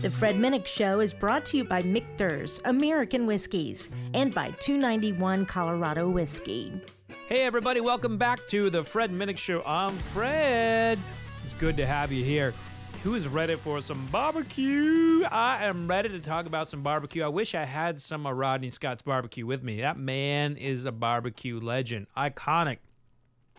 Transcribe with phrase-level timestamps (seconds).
[0.00, 5.44] The Fred Minnick Show is brought to you by Michter's American Whiskies and by 291
[5.44, 6.80] Colorado Whiskey.
[7.26, 9.60] Hey, everybody, welcome back to the Fred Minnick Show.
[9.66, 11.00] I'm Fred.
[11.42, 12.54] It's good to have you here.
[13.02, 15.24] Who is ready for some barbecue?
[15.24, 17.24] I am ready to talk about some barbecue.
[17.24, 19.80] I wish I had some of Rodney Scott's barbecue with me.
[19.80, 22.78] That man is a barbecue legend, iconic,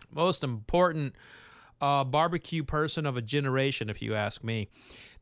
[0.09, 1.15] most important
[1.81, 4.69] uh, barbecue person of a generation, if you ask me.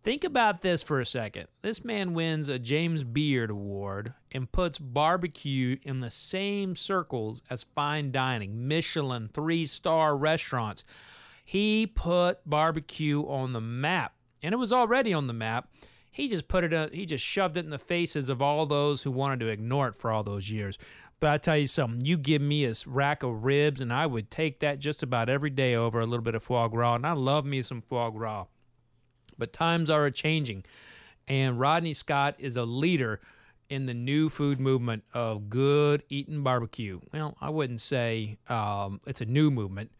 [0.03, 1.47] Think about this for a second.
[1.61, 7.63] This man wins a James Beard Award and puts barbecue in the same circles as
[7.75, 10.85] fine dining, Michelin three star restaurants.
[11.43, 15.69] He put barbecue on the map, and it was already on the map.
[16.09, 19.03] He just put it, uh, he just shoved it in the faces of all those
[19.03, 20.77] who wanted to ignore it for all those years.
[21.19, 24.29] But I tell you something, you give me a rack of ribs, and I would
[24.29, 26.95] take that just about every day over a little bit of foie gras.
[26.95, 28.45] And I love me some foie gras.
[29.37, 30.63] But times are changing,
[31.27, 33.19] and Rodney Scott is a leader
[33.69, 36.99] in the new food movement of good eating barbecue.
[37.13, 39.91] Well, I wouldn't say um, it's a new movement.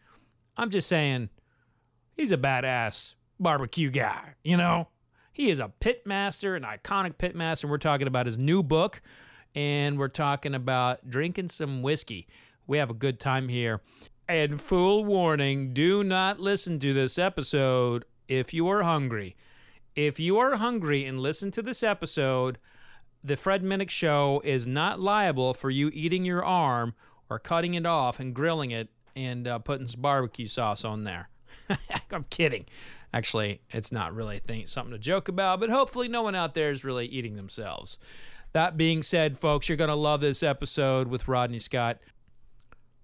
[0.56, 1.28] I'm just saying
[2.16, 4.88] he's a badass barbecue guy, you know?
[5.32, 7.68] He is a pit master, an iconic pit master.
[7.68, 9.00] We're talking about his new book,
[9.54, 12.26] and we're talking about drinking some whiskey.
[12.66, 13.80] We have a good time here.
[14.26, 19.36] And full warning do not listen to this episode if you are hungry.
[19.96, 22.58] If you are hungry and listen to this episode,
[23.24, 26.94] the Fred Minnick Show is not liable for you eating your arm
[27.28, 31.28] or cutting it off and grilling it and uh, putting some barbecue sauce on there.
[32.12, 32.66] I'm kidding.
[33.12, 36.70] Actually, it's not really thing, something to joke about, but hopefully, no one out there
[36.70, 37.98] is really eating themselves.
[38.52, 41.98] That being said, folks, you're going to love this episode with Rodney Scott.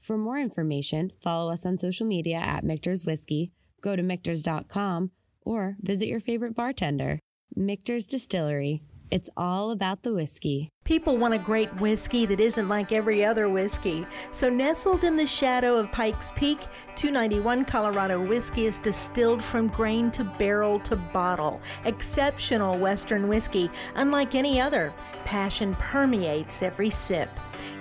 [0.00, 5.10] For more information, follow us on social media at Michter's Whiskey, go to Michter's.com,
[5.42, 7.20] or visit your favorite bartender.
[7.54, 8.82] Michter's Distillery.
[9.10, 10.70] It's all about the whiskey.
[10.84, 14.04] People want a great whiskey that isn't like every other whiskey.
[14.32, 16.58] So, nestled in the shadow of Pikes Peak,
[16.96, 21.60] 291 Colorado whiskey is distilled from grain to barrel to bottle.
[21.84, 24.92] Exceptional Western whiskey, unlike any other.
[25.24, 27.30] Passion permeates every sip.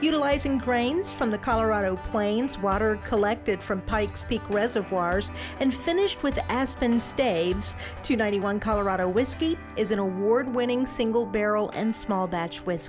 [0.02, 6.38] Utilizing grains from the Colorado Plains, water collected from Pikes Peak reservoirs, and finished with
[6.50, 12.89] aspen staves, 291 Colorado Whiskey is an award winning single barrel and small batch whiskey.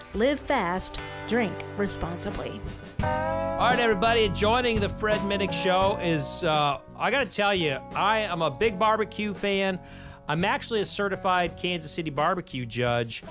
[0.13, 2.59] live fast, drink responsibly.
[3.01, 7.77] All right, everybody, joining the Fred Minnick Show is, uh, I got to tell you,
[7.95, 9.79] I am a big barbecue fan.
[10.27, 13.23] I'm actually a certified Kansas City barbecue judge,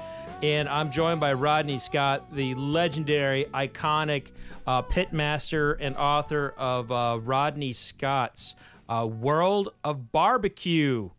[0.43, 4.29] and I'm joined by Rodney Scott, the legendary, iconic
[4.67, 8.55] uh, pitmaster and author of uh, Rodney Scott's
[8.89, 11.11] uh, World of Barbecue.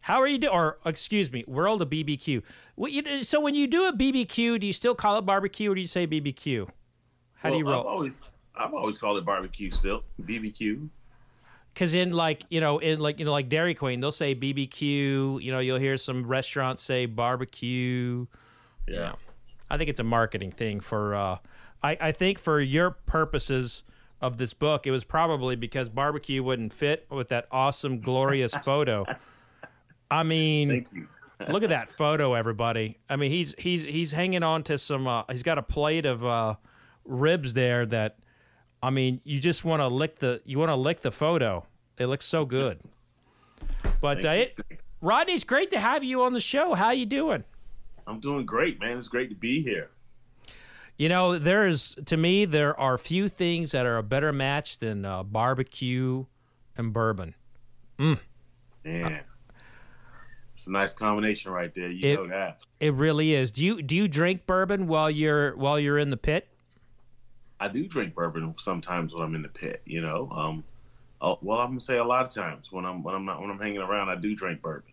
[0.00, 0.52] How are you doing?
[0.52, 2.42] Or, excuse me, World of BBQ.
[3.22, 5.86] So, when you do a BBQ, do you still call it barbecue or do you
[5.86, 6.68] say BBQ?
[7.34, 7.80] How well, do you roll?
[7.80, 8.22] I've always,
[8.54, 10.88] I've always called it barbecue still, BBQ.
[11.74, 15.42] Because in like you know in like you know like Dairy Queen, they'll say BBQ.
[15.42, 18.26] You know, you'll hear some restaurants say barbecue.
[18.88, 19.16] Yeah, you know,
[19.70, 21.14] I think it's a marketing thing for.
[21.14, 21.38] Uh,
[21.82, 23.82] I I think for your purposes
[24.20, 29.06] of this book, it was probably because barbecue wouldn't fit with that awesome, glorious photo.
[30.10, 30.86] I mean,
[31.48, 32.98] Look at that photo, everybody.
[33.08, 35.06] I mean, he's he's he's hanging on to some.
[35.06, 36.56] Uh, he's got a plate of uh,
[37.04, 38.18] ribs there that,
[38.82, 41.66] I mean, you just want to lick the you want to lick the photo.
[41.98, 42.80] It looks so good.
[44.00, 44.60] But uh, it,
[45.00, 46.74] Rodney, it's great to have you on the show.
[46.74, 47.44] How you doing?
[48.06, 48.98] I'm doing great, man.
[48.98, 49.90] It's great to be here.
[50.96, 54.78] You know, there is to me there are few things that are a better match
[54.78, 56.26] than uh, barbecue
[56.76, 57.34] and bourbon.
[57.98, 58.18] Mm.
[58.84, 59.20] Yeah.
[60.60, 61.88] It's a nice combination right there.
[61.90, 62.60] You It- know that.
[62.80, 63.50] It really is.
[63.50, 66.48] Do you do you drink bourbon while you're while you're in the pit?
[67.58, 69.80] I do drink bourbon sometimes when I'm in the pit.
[69.86, 70.64] You know, um,
[71.22, 73.48] oh, well, I'm gonna say a lot of times when I'm when I'm not when
[73.48, 74.92] I'm hanging around, I do drink bourbon.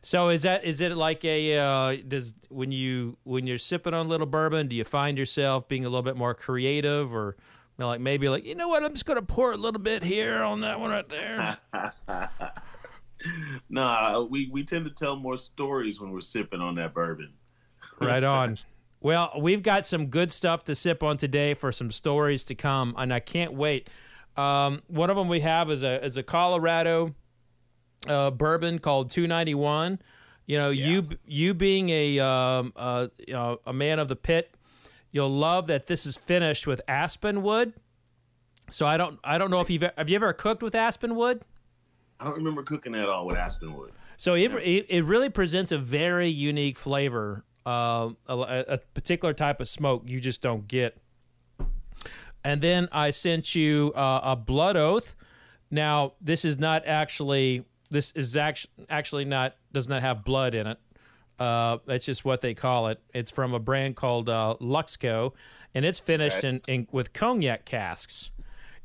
[0.00, 4.06] So is that is it like a uh, does when you when you're sipping on
[4.06, 7.82] a little bourbon, do you find yourself being a little bit more creative or you
[7.82, 10.40] know, like maybe like you know what I'm just gonna pour a little bit here
[10.44, 11.58] on that one right there.
[13.68, 17.34] nah, we we tend to tell more stories when we're sipping on that bourbon.
[18.00, 18.58] right on.
[19.00, 22.94] Well, we've got some good stuff to sip on today for some stories to come,
[22.98, 23.88] and I can't wait.
[24.36, 27.14] Um, one of them we have is a is a Colorado
[28.06, 30.00] uh, bourbon called 291.
[30.46, 34.54] You know, you you being a um, uh, you know a man of the pit,
[35.10, 37.74] you'll love that this is finished with aspen wood.
[38.70, 41.42] So I don't I don't know if you've have you ever cooked with aspen wood.
[42.20, 43.90] I don't remember cooking at all with Aspenwood.
[44.16, 49.60] So it, it, it really presents a very unique flavor, uh, a, a particular type
[49.60, 50.98] of smoke you just don't get.
[52.42, 55.14] And then I sent you uh, a blood oath.
[55.70, 60.66] Now this is not actually this is actually actually not does not have blood in
[60.66, 60.78] it.
[61.38, 63.00] Uh, that's just what they call it.
[63.14, 65.34] It's from a brand called uh, Luxco,
[65.74, 68.30] and it's finished in, in with cognac casks.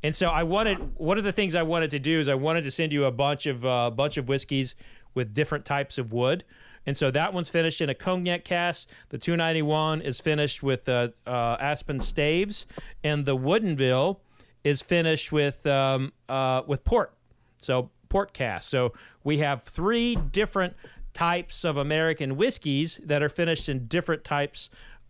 [0.04, 2.62] And so I wanted one of the things I wanted to do is I wanted
[2.64, 4.74] to send you a bunch of uh, bunch of whiskeys
[5.14, 6.44] with different types of wood.
[6.84, 8.86] And so that one's finished in a cognac cask.
[9.08, 12.66] The 291 is finished with uh, uh, aspen staves,
[13.02, 14.18] and the Woodinville
[14.62, 17.14] is finished with um, uh, with port.
[17.56, 18.68] So port cask.
[18.68, 18.92] So
[19.24, 20.74] we have three different
[21.14, 24.68] types of American whiskeys that are finished in different types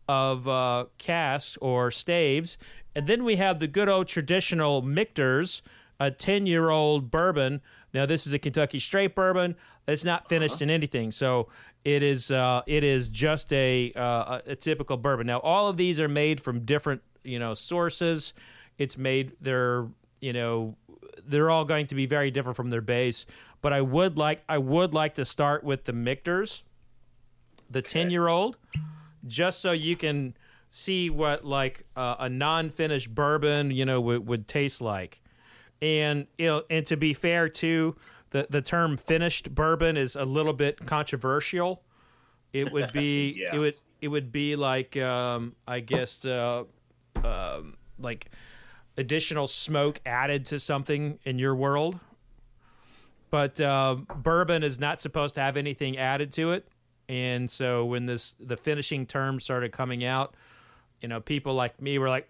[0.08, 2.58] of uh, casks or staves.
[2.94, 5.62] And then we have the good old traditional Michter's,
[5.98, 7.60] a 10 year old bourbon.
[7.92, 9.56] Now, this is a Kentucky straight bourbon.
[9.86, 11.10] It's not finished in anything.
[11.10, 11.48] So
[11.84, 15.26] it is uh, it is just a, uh, a typical bourbon.
[15.26, 18.32] Now, all of these are made from different you know sources.
[18.78, 19.86] It's made they're
[20.20, 20.76] you know
[21.26, 23.26] they're all going to be very different from their base.
[23.60, 26.62] But I would like I would like to start with the Michter's,
[27.70, 28.56] the 10 year old
[29.26, 30.34] just so you can
[30.74, 35.20] see what like uh, a non-finished bourbon you know would, would taste like.
[35.80, 37.94] And you know, and to be fair too
[38.30, 41.82] the the term finished bourbon is a little bit controversial.
[42.52, 43.54] It would be Yeah.
[43.54, 46.64] it would it would be like um, i guess uh,
[47.22, 48.30] um, like
[48.98, 52.00] additional smoke added to something in your world.
[53.30, 56.66] But uh, bourbon is not supposed to have anything added to it.
[57.08, 60.34] And so when this the finishing term started coming out
[61.04, 62.26] you know people like me were like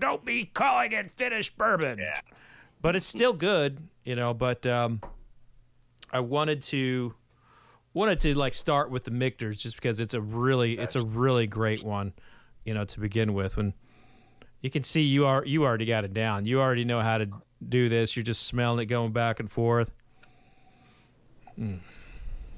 [0.00, 1.98] don't be calling it finished bourbon.
[1.98, 2.18] Yeah.
[2.80, 5.02] but it's still good you know but um,
[6.10, 7.12] i wanted to
[7.92, 11.46] wanted to like start with the Michter's just because it's a really it's a really
[11.46, 12.14] great one
[12.64, 13.58] you know to begin with.
[13.58, 13.74] When
[14.62, 16.46] you can see you are you already got it down.
[16.46, 17.28] You already know how to
[17.68, 18.16] do this.
[18.16, 19.90] You're just smelling it going back and forth.
[21.58, 21.80] Mm.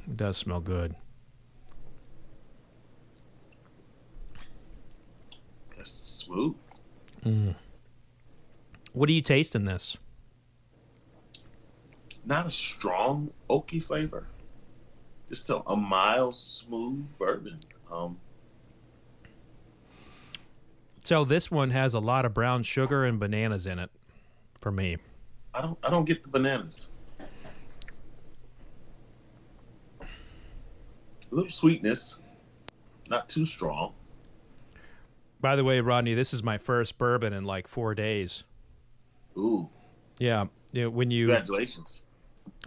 [0.07, 0.95] it does smell good
[6.31, 7.55] Smooth.
[8.93, 9.97] what do you taste in this
[12.25, 14.29] Not a strong oaky flavor.
[15.29, 17.61] Just a, a mild, smooth bourbon.
[17.91, 18.19] Um,
[21.03, 23.91] So this one has a lot of brown sugar and bananas in it
[24.61, 24.99] for me.
[25.53, 26.89] I don't I don't get the bananas.
[30.01, 30.07] A
[31.35, 32.19] little sweetness,
[33.09, 33.95] not too strong.
[35.40, 38.44] By the way, Rodney, this is my first bourbon in like 4 days.
[39.38, 39.70] Ooh,
[40.18, 42.02] Yeah, you know, when you congratulations.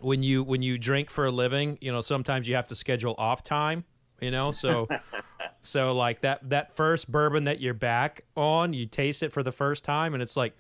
[0.02, 3.16] when you when you drink for a living, you know, sometimes you have to schedule
[3.18, 3.84] off time,
[4.22, 4.88] you know, so
[5.62, 9.52] so like that that first bourbon that you're back on, you taste it for the
[9.52, 10.58] first time and it's like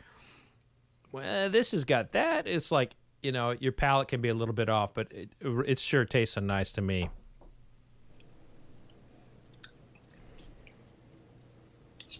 [1.12, 2.48] well, this has got that.
[2.48, 5.80] It's like, you know, your palate can be a little bit off, but it it
[5.80, 7.10] sure tastes nice to me.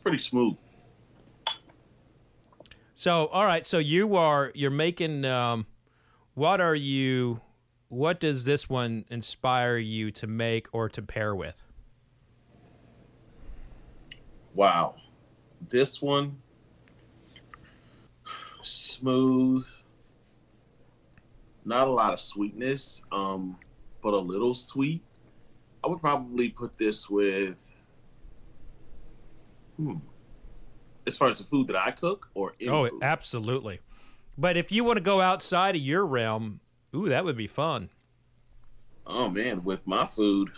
[0.04, 0.58] Pretty smooth.
[2.94, 3.66] So, all right.
[3.66, 5.26] So you are you're making.
[5.26, 5.66] Um,
[6.36, 7.42] what are you?
[7.94, 11.62] what does this one inspire you to make or to pair with?
[14.56, 14.96] Wow.
[15.62, 16.38] This one
[18.64, 19.64] smooth.
[21.64, 23.58] Not a lot of sweetness, um,
[24.02, 25.04] but a little sweet.
[25.84, 27.72] I would probably put this with
[29.78, 29.96] hmm.
[31.06, 33.04] As far as the food that I cook or oh, food?
[33.04, 33.80] absolutely.
[34.38, 36.62] But if you want to go outside of your realm,
[36.96, 37.90] ooh, that would be fun.
[39.06, 40.52] Oh man, with my food,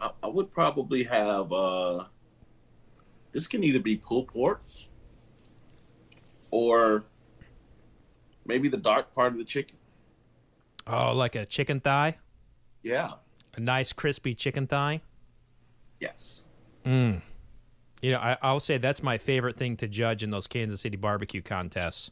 [0.00, 1.52] I, I would probably have.
[1.52, 2.04] uh
[3.32, 4.62] This can either be pulled pork
[6.50, 7.04] or
[8.44, 9.76] maybe the dark part of the chicken.
[10.86, 12.18] Oh, like a chicken thigh?
[12.82, 13.12] Yeah.
[13.56, 15.02] A nice crispy chicken thigh?
[16.00, 16.44] Yes.
[16.84, 17.22] Mm.
[18.02, 20.96] You know, I, I'll say that's my favorite thing to judge in those Kansas City
[20.96, 22.10] barbecue contests.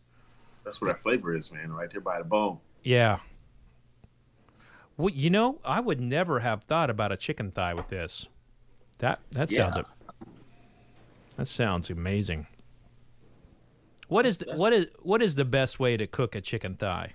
[0.64, 1.73] That's what that flavor is, man.
[1.73, 2.59] Right there by the bone.
[2.83, 3.18] Yeah.
[4.97, 8.26] Well, you know, I would never have thought about a chicken thigh with this.
[8.99, 9.83] That that sounds Yeah.
[11.37, 12.47] that sounds amazing.
[14.09, 17.14] What is the, what is what is the best way to cook a chicken thigh?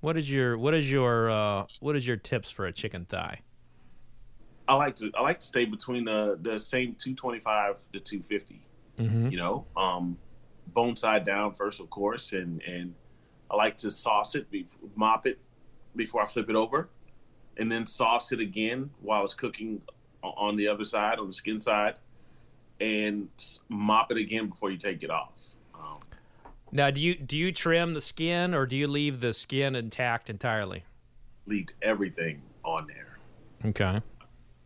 [0.00, 3.40] What is your what is your uh, what is your tips for a chicken thigh?
[4.70, 8.62] I like to I like to stay between the the same 225 to 250.
[8.98, 9.28] Mm-hmm.
[9.28, 10.16] You know, um,
[10.68, 12.94] bone side down first, of course, and and
[13.50, 15.40] I like to sauce it, be, mop it
[15.96, 16.88] before I flip it over,
[17.56, 19.82] and then sauce it again while it's cooking
[20.22, 21.96] on the other side, on the skin side,
[22.78, 23.28] and
[23.68, 25.56] mop it again before you take it off.
[25.74, 25.96] Um,
[26.70, 30.30] Now, do you do you trim the skin or do you leave the skin intact
[30.30, 30.84] entirely?
[31.46, 33.18] leave everything on there.
[33.64, 34.00] Okay.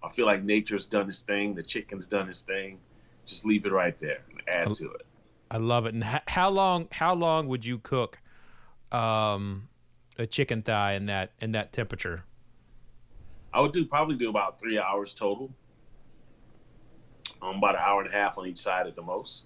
[0.05, 1.55] I feel like nature's done its thing.
[1.55, 2.79] The chicken's done its thing.
[3.27, 5.07] Just leave it right there and add to it.
[5.51, 5.95] I love it.
[5.95, 8.21] And h- how long how long would you cook
[8.93, 9.69] um,
[10.19, 12.25] a chicken thigh in that in that temperature?
[13.53, 15.51] I would do probably do about three hours total.
[17.41, 19.45] Um, about an hour and a half on each side at the most.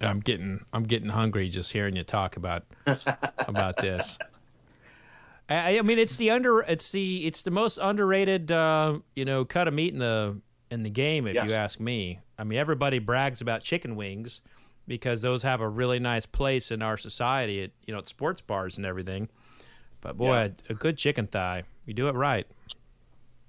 [0.00, 4.18] I'm getting I'm getting hungry just hearing you talk about about this.
[5.50, 9.44] I, I mean, it's the under it's the it's the most underrated uh, you know
[9.44, 10.40] cut of meat in the
[10.70, 12.20] in the game if you ask me.
[12.38, 14.40] I mean, everybody brags about chicken wings
[14.86, 18.40] because those have a really nice place in our society at you know at sports
[18.40, 19.28] bars and everything.
[20.00, 20.48] But boy, Yeah.
[20.68, 22.46] a, a good chicken thigh, you do it right.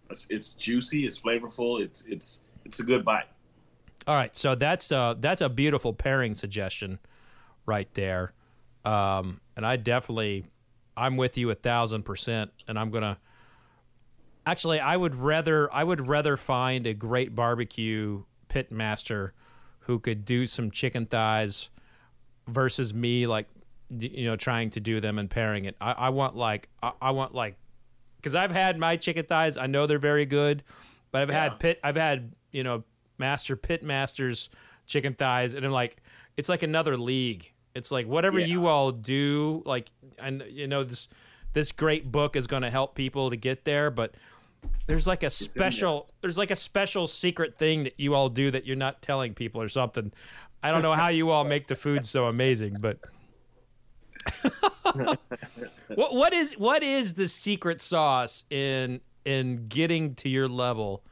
[0.10, 1.06] It's, it's juicy.
[1.06, 1.82] It's flavorful.
[1.82, 3.28] It's it's it's a good bite.
[4.08, 6.98] All right, so that's uh that's a beautiful pairing suggestion
[7.68, 8.34] right there,
[8.84, 10.46] um, and I definitely
[11.02, 13.18] I'm with you a thousand percent, and I'm gonna
[14.46, 19.34] actually I would rather I would rather find a great barbecue pit master
[19.82, 21.70] who could do some chicken thighs
[22.48, 23.48] versus me like
[23.98, 25.76] you know trying to do them and pairing it.
[25.82, 27.56] I, I want like I, I want like
[28.18, 29.58] because I've had my chicken thighs.
[29.58, 30.64] I know they're very good,
[31.12, 31.44] but I've Yeah.
[31.44, 31.80] had pit.
[31.84, 32.84] I've had you know
[33.18, 34.50] master pit masters
[34.86, 35.98] chicken thighs, and I'm like,
[36.38, 37.52] it's like another league.
[37.76, 38.48] It's like whatever Yeah.
[38.48, 41.08] you all do, like, and you know this
[41.54, 44.16] this great book is going to help people to get there, but
[44.88, 48.52] there's like a in special there's like a special secret thing that you all do
[48.52, 50.12] that you're not telling people or something.
[50.64, 53.00] I don't know how you all make the food so amazing, but
[54.94, 55.20] what
[56.14, 61.04] what is what is the secret sauce in in getting to your level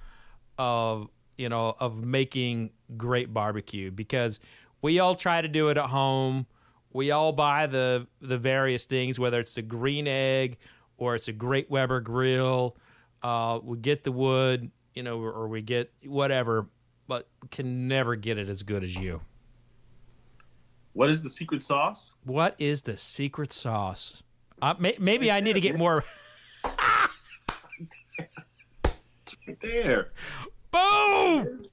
[0.57, 4.39] of you know of making great barbecue because
[4.81, 6.45] we all try to do it at home
[6.91, 10.57] we all buy the the various things whether it's the green egg
[10.97, 12.75] or it's a great weber grill
[13.23, 16.67] uh, we get the wood you know or we get whatever
[17.07, 19.21] but can never get it as good as you
[20.93, 22.13] What is the secret sauce?
[22.23, 24.23] what is the secret sauce
[24.61, 26.03] uh, may, maybe i need to get more
[29.25, 30.11] It's right there.
[30.71, 31.65] Boom!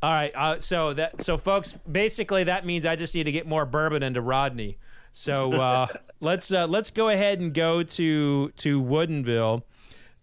[0.00, 3.48] All right, uh, so that so folks, basically that means I just need to get
[3.48, 4.78] more bourbon into Rodney.
[5.12, 5.86] So uh,
[6.20, 9.62] let's uh, let's go ahead and go to to Woodinville,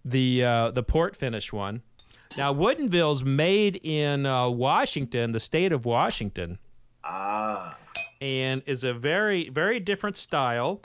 [0.05, 1.81] the uh, the port finish one.
[2.37, 6.59] Now Woodinville's made in uh, Washington, the state of Washington,
[7.03, 7.77] Ah,
[8.21, 10.81] and is a very very different style.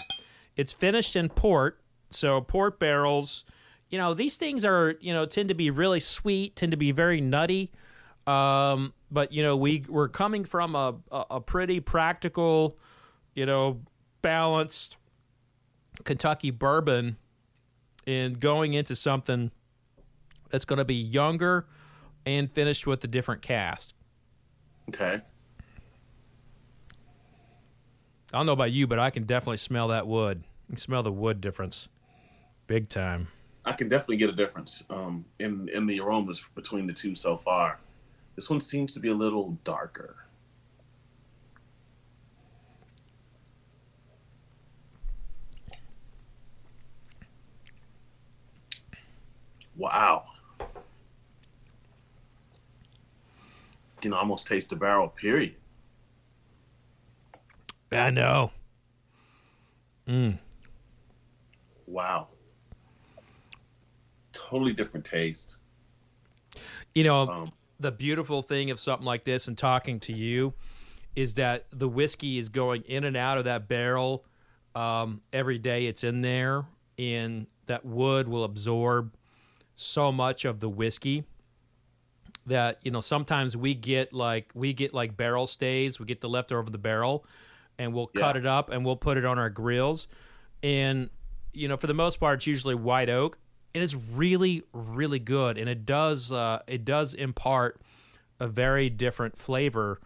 [0.57, 1.81] It's finished in port,
[2.11, 3.45] so port barrels.
[3.89, 6.91] You know these things are you know tend to be really sweet, tend to be
[6.91, 7.71] very nutty.
[8.31, 12.79] Um, but you know we we're coming from a, a a pretty practical,
[13.35, 13.81] you know,
[14.23, 14.97] balanced
[16.05, 17.17] Kentucky bourbon,
[18.07, 19.51] and going into something
[20.51, 21.67] that's going to be younger
[22.25, 23.95] and finished with a different cast.
[24.89, 25.23] okay.
[28.33, 30.45] I don't know about you, but I can definitely smell that wood.
[30.69, 31.89] You can smell the wood difference,
[32.69, 33.27] big time.
[33.65, 37.37] I can definitely get a difference um, in in the aromas between the two so
[37.37, 37.81] far.
[38.37, 40.17] This one seems to be a little darker.
[49.77, 50.25] Wow.
[50.59, 50.67] You
[54.01, 55.57] can almost taste the barrel, period.
[57.93, 58.53] I know.
[60.07, 60.39] Mm.
[61.87, 62.29] Wow.
[64.33, 65.57] Totally different taste.
[66.95, 70.55] You know, Um, the beautiful thing of something like this and talking to you
[71.17, 74.25] is that the whiskey is going in and out of that barrel
[74.75, 76.65] um, every day it's in there,
[76.99, 79.17] and that wood will absorb
[79.75, 81.25] so much of the whiskey
[82.47, 85.99] that you know sometimes we get like we get like barrel stays.
[85.99, 87.25] We get the leftover of the barrel
[87.79, 90.07] and we'll cut it up and we'll put it on our grills.
[90.63, 91.11] And
[91.53, 93.39] you know for the most part it's usually white oak
[93.75, 97.81] and it's really really good and it does uh, it does impart
[98.39, 100.01] a very different flavor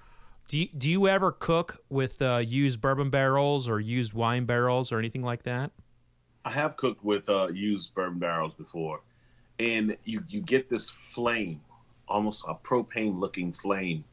[0.48, 4.92] do you, do you ever cook with uh, used bourbon barrels or used wine barrels
[4.92, 5.70] or anything like that
[6.44, 9.00] I have cooked with uh, used bourbon barrels before,
[9.58, 11.62] and you you get this flame,
[12.06, 14.04] almost a propane looking flame,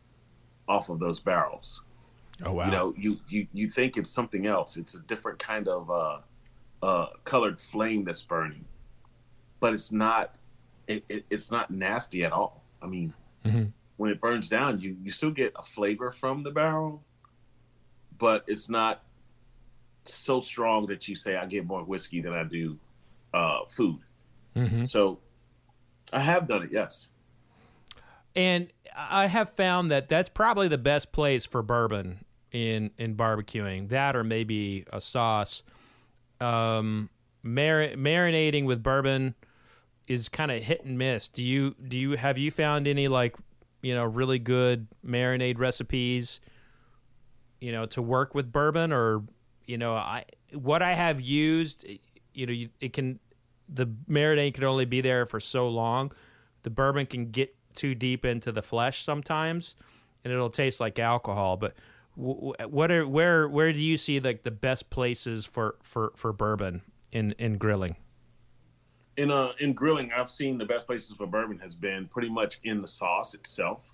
[0.68, 1.84] off of those barrels.
[2.46, 4.78] oh wow You know, you you you think it's something else.
[4.78, 6.20] It's a different kind of uh,
[6.82, 8.66] uh, colored flame that's burning,
[9.62, 10.36] but it's not.
[10.88, 12.64] It, it, it's not nasty at all.
[12.82, 13.14] I mean,
[13.46, 13.72] Mhm.
[13.96, 17.04] when it burns down, you you still get a flavor from the barrel,
[18.18, 19.04] but it's not
[20.04, 22.78] so strong that you say I get more whiskey than I do
[23.34, 24.00] uh, food.
[24.56, 24.90] Mhm.
[24.90, 25.20] So
[26.12, 26.72] I have done it.
[26.74, 27.08] Yes.
[28.36, 33.90] And I have found that that's probably the best place for bourbon in in barbecuing.
[33.90, 35.64] That or maybe a sauce.
[36.42, 37.10] Um,
[37.44, 39.36] mar- marinating with bourbon
[40.08, 41.28] is kind of hit and miss.
[41.28, 43.36] Do you do you have you found any like
[43.82, 46.40] you know really good marinade recipes?
[47.60, 49.24] You know to work with bourbon or
[49.66, 51.86] you know I what I have used.
[52.34, 53.20] You know you, it can
[53.70, 56.12] the marinade can only be there for so long.
[56.64, 59.76] The bourbon can get too deep into the flesh sometimes,
[60.24, 61.58] and it'll taste like alcohol.
[61.58, 61.74] But
[62.16, 66.82] what are where where do you see like the best places for for for bourbon
[67.12, 67.96] in in grilling?
[69.18, 72.60] In uh in grilling i've seen the best places for bourbon has been pretty much
[72.64, 73.94] in the sauce itself.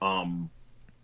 [0.00, 0.50] Um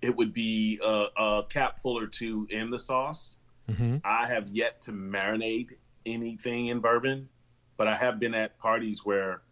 [0.00, 3.36] it would be a, a cap full or two in the sauce.
[3.68, 3.96] Mm-hmm.
[4.02, 5.72] i have yet to marinate
[6.06, 7.28] anything in bourbon
[7.76, 9.42] but i have been at parties where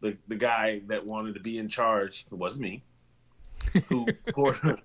[0.00, 2.82] the the guy that wanted to be in charge it wasn't me
[3.88, 4.82] who poured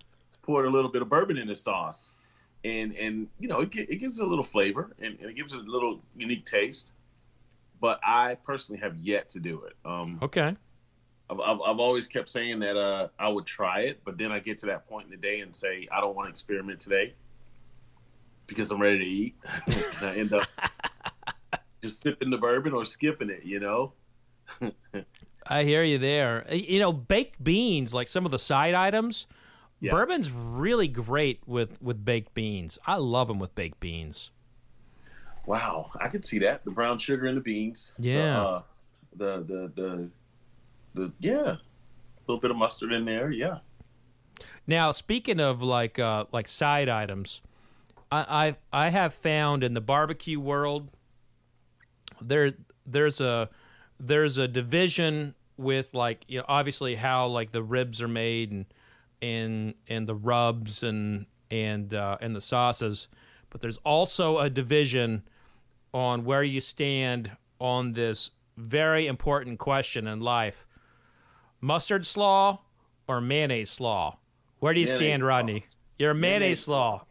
[0.48, 2.14] poured a little bit of bourbon in the sauce.
[2.64, 5.54] And and you know it, it gives it a little flavor and, and it gives
[5.54, 6.92] it a little unique taste
[7.80, 9.74] but I personally have yet to do it.
[9.86, 10.56] Um, Okay.
[11.30, 14.40] I've, I've, I've always kept saying that uh, I would try it, but then I
[14.40, 17.16] get to that point in the day and say I don't want to experiment today
[18.48, 19.36] because I'm ready to eat.
[19.68, 20.48] and I end up
[21.84, 23.92] just sipping the bourbon or skipping it, you know.
[25.50, 26.46] I hear you there.
[26.54, 29.28] You know, baked beans, like some of the side items,
[29.82, 29.92] Yeah.
[29.92, 32.78] bourbon's really great with with baked beans.
[32.88, 34.32] I love them with baked beans.
[35.48, 37.94] Wow, I could see that the brown sugar and the beans.
[37.98, 38.42] Yeah.
[38.42, 38.62] uh,
[39.16, 40.10] the the the
[40.94, 41.60] the yeah, a
[42.28, 43.32] little bit of mustard in there.
[43.32, 43.60] Yeah.
[44.68, 47.40] Now, speaking of like uh, like side items,
[48.12, 50.90] I, I I have found in the barbecue world
[52.22, 52.52] there
[52.86, 53.50] there's a
[54.02, 58.66] there's a division with like you know obviously how like the ribs are made and
[59.22, 63.08] and and the rubs and and uh, and the sauces,
[63.50, 65.24] but there's also a division
[65.94, 70.66] on where you stand on this very important question in life:
[71.62, 72.60] mustard slaw
[73.08, 74.18] or mayonnaise slaw.
[74.60, 75.28] Where do you Mayonnaise stand, slaw.
[75.28, 75.66] Rodney?
[76.00, 77.06] You're a mayonnaise, slaw.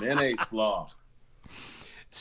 [0.00, 0.88] Mayonnaise slaw.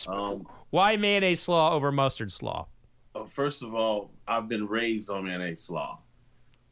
[0.08, 2.68] Um, Why mayonnaise slaw over mustard slaw?
[3.16, 6.02] Uh, first of all, I've been raised on mayonnaise slaw.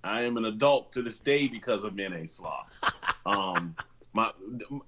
[0.04, 2.65] I am an adult to this day because of mayonnaise slaw.
[3.26, 3.76] um,
[4.13, 4.32] my,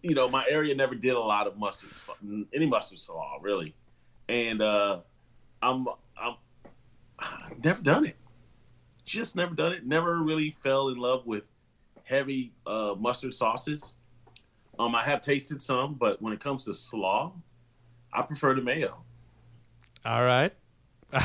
[0.02, 2.16] you know, my area never did a lot of mustard, slaw,
[2.54, 3.76] any mustard slaw really,
[4.30, 5.00] and uh,
[5.62, 5.88] I'm,
[6.18, 6.36] I'm,
[7.18, 8.16] I've never done it.
[9.04, 9.86] Just never done it.
[9.86, 11.52] Never really fell in love with
[12.04, 13.94] heavy uh, mustard sauces.
[14.78, 17.34] Um, I have tasted some, but when it comes to slaw,
[18.14, 19.04] I prefer the mayo.
[20.06, 20.54] All right.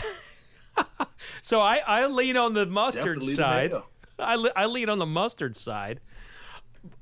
[1.42, 3.72] so I, I lean on the mustard Definitely side.
[3.72, 3.86] mayo.
[4.18, 6.00] I, I lean on the mustard side.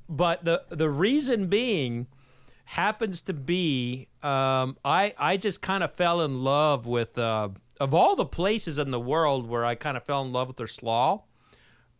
[0.08, 2.06] But the the reason being
[2.64, 7.92] happens to be um, I I just kind of fell in love with uh, of
[7.94, 10.66] all the places in the world where I kind of fell in love with their
[10.66, 11.22] slaw.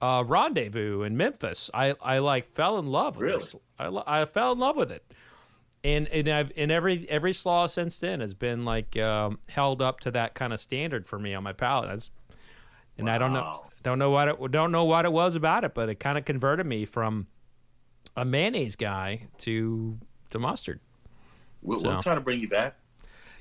[0.01, 1.70] Uh, Rendezvous in Memphis.
[1.72, 3.38] I, I like fell in love with Really?
[3.38, 3.55] this.
[3.79, 5.05] I, I fell in love with it,
[5.85, 10.01] and and I've and every every slaw since then has been like um, held up
[10.01, 11.88] to that kind of standard for me on my palate.
[11.88, 12.11] That's,
[12.98, 15.72] and I don't know don't know what it don't know what it was about it,
[15.72, 17.29] but it kind of converted me from
[18.16, 19.98] a mayonnaise guy to
[20.32, 20.80] to mustard.
[21.62, 21.88] We'll, So.
[21.88, 22.76] we'll try to bring you back.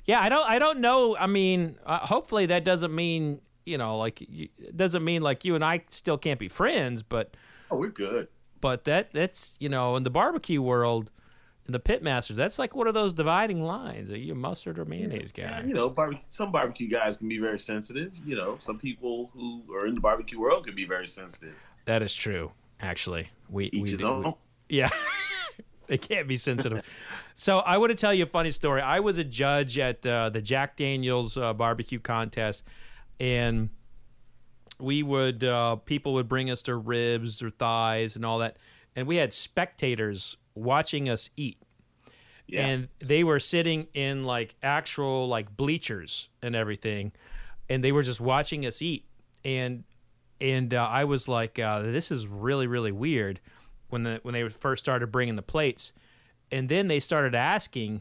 [0.04, 1.16] Yeah, I don't I don't know.
[1.16, 5.44] I mean, uh, hopefully that doesn't mean you know like you, it doesn't mean like
[5.44, 7.36] you and I still can't be friends, but
[7.70, 8.28] Oh, we're good.
[8.60, 11.10] but that that's you know in the barbecue world.
[11.64, 14.10] In the pitmasters, that's like one of those dividing lines.
[14.10, 15.42] Are you a mustard or mayonnaise guy?
[15.44, 18.10] Yeah, you know, barbecue, some barbecue guys can be very sensitive.
[18.26, 21.54] You know, some people who are in the barbecue world can be very sensitive.
[21.84, 22.50] That is true.
[22.80, 24.34] Actually, we Each we, his do- own.
[24.68, 24.88] Yeah.
[25.92, 26.82] they can't be sensitive.
[27.34, 28.80] so I want to tell you a funny story.
[28.80, 32.64] I was a judge at uh, the Jack Daniels uh, barbecue contest,
[33.20, 33.68] and
[34.78, 38.56] we would uh, people would bring us their ribs or thighs and all that,
[38.96, 41.58] and we had spectators watching us eat.
[42.46, 42.66] Yeah.
[42.66, 47.12] And they were sitting in like actual like bleachers and everything,
[47.68, 49.04] and they were just watching us eat.
[49.44, 49.84] And
[50.40, 53.40] and uh, I was like, uh, "This is really, really weird."
[53.92, 55.92] When the when they first started bringing the plates,
[56.50, 58.00] and then they started asking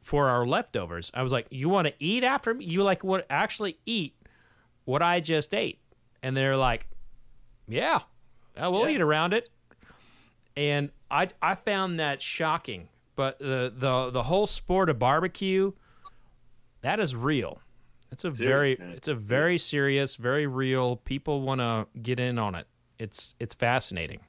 [0.00, 1.10] for our leftovers.
[1.14, 2.64] I was like, "You want to eat after me?
[2.64, 4.14] You like what actually eat
[4.84, 5.80] what I just ate?"
[6.22, 6.86] And they're like,
[7.66, 8.00] "Yeah,
[8.56, 8.94] we'll Yeah.
[8.94, 9.50] eat around it."
[10.56, 12.88] And I I found that shocking.
[13.16, 15.72] But the the the whole sport of barbecue,
[16.82, 17.60] that is real.
[18.12, 18.90] It's a Serious, very man.
[18.96, 20.96] it's a very serious, very real.
[20.96, 22.66] People want to get in on it.
[22.98, 24.20] It's it's fascinating.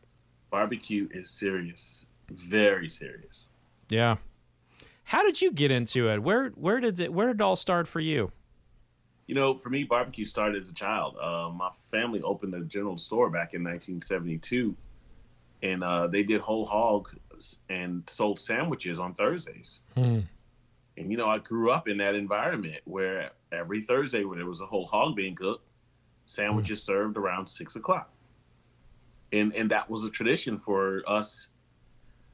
[0.54, 3.50] Barbecue is serious, very serious.
[3.90, 4.18] Yeah.
[5.06, 6.22] How did you get into it?
[6.22, 8.32] Where where did it where did it all start for you?
[9.26, 11.18] You know, for me, barbecue started as a child.
[11.20, 14.76] Uh, my family opened a general store back in 1972,
[15.64, 17.10] and uh, they did whole hog
[17.68, 19.82] and sold sandwiches on Thursdays.
[20.98, 24.62] And you know, I grew up in that environment where every Thursday, when there was
[24.62, 25.66] a whole hog being cooked,
[26.26, 28.13] sandwiches served around six o'clock,
[29.34, 31.50] and and that was a tradition for us.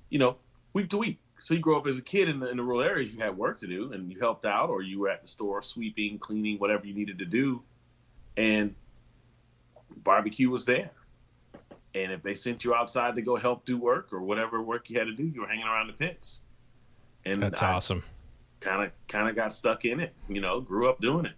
[0.09, 0.37] You know,
[0.73, 1.19] week to week.
[1.39, 3.37] So you grow up as a kid in the, in the rural areas, you had
[3.37, 6.59] work to do, and you helped out, or you were at the store sweeping, cleaning,
[6.59, 7.63] whatever you needed to do,
[8.35, 8.75] and
[10.03, 10.91] barbecue was there.
[11.95, 14.99] And if they sent you outside to go help do work or whatever work you
[14.99, 16.41] had to do, you were hanging around the pits.
[17.25, 18.03] And That's I awesome.
[18.59, 20.13] kind of kind of got stuck in it.
[20.27, 21.33] You know, grew up doing it.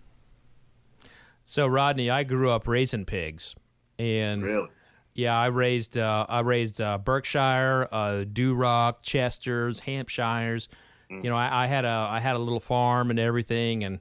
[1.43, 3.55] So Rodney, I grew up raising pigs,
[3.99, 4.69] and Really.
[5.13, 10.69] Yeah, I raised uh, I raised uh, Berkshire, uh, Duroc, Chesters, Hampshires.
[11.09, 13.99] You know, I, I had a I had a little farm and everything, and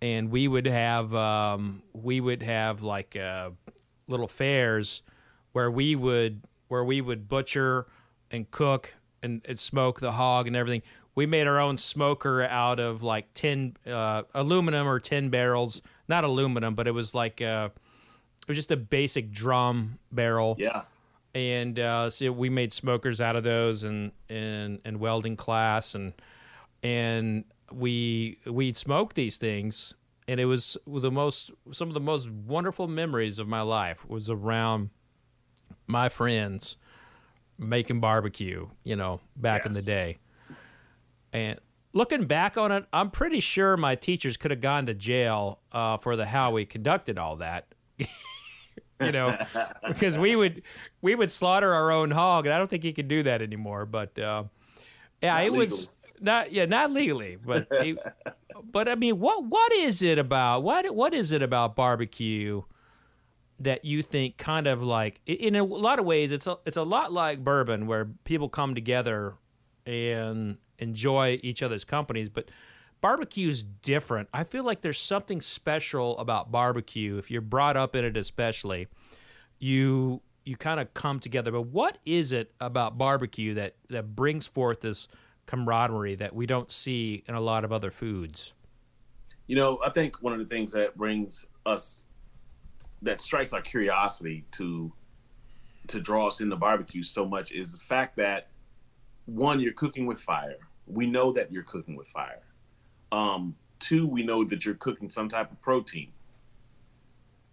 [0.00, 3.50] and we would have um, we would have like uh,
[4.06, 5.02] little fairs
[5.52, 7.86] where we would where we would butcher
[8.30, 10.82] and cook and, and smoke the hog and everything.
[11.14, 16.24] We made our own smoker out of like tin uh, aluminum or tin barrels, not
[16.24, 17.70] aluminum, but it was like uh,
[18.48, 20.56] it was just a basic drum barrel.
[20.58, 20.84] Yeah.
[21.34, 26.14] and uh, so we made smokers out of those and and and welding class and
[26.82, 29.92] and we we'd smoke these things
[30.26, 34.30] and it was the most some of the most wonderful memories of my life was
[34.30, 34.88] around
[35.86, 36.78] my friends
[37.58, 40.16] making barbecue you know back in the day.
[41.34, 41.58] And
[41.92, 45.98] looking back on it i'm pretty sure my teachers could have gone to jail uh,
[45.98, 47.66] for the how we conducted all that
[49.00, 49.36] you know
[49.88, 50.62] because we would
[51.02, 53.86] we would slaughter our own hog and i don't think he can do that anymore
[53.86, 54.44] but uh,
[55.22, 55.88] yeah Not it was
[56.20, 57.98] not yeah not legally but it-
[58.72, 62.62] but i mean what what is it about what what is it about barbecue
[63.60, 66.82] that you think kind of like in a lot of ways it's a, it's a
[66.82, 69.34] lot like bourbon where people come together
[69.86, 72.50] and enjoy each other's companies but
[73.00, 78.04] barbecue's different i feel like there's something special about barbecue if you're brought up in
[78.04, 78.88] it especially
[79.58, 84.46] you you kind of come together but what is it about barbecue that that brings
[84.46, 85.08] forth this
[85.46, 88.52] camaraderie that we don't see in a lot of other foods
[89.46, 92.02] You know, I think one of the things that brings us
[93.00, 94.92] that strikes our curiosity to
[95.88, 98.48] to draw us into barbecue so much is the fact that
[99.24, 100.58] one, you're cooking with fire.
[100.86, 102.42] We know that you're cooking with fire.
[103.12, 106.08] Um, two, we know that you're cooking some type of protein.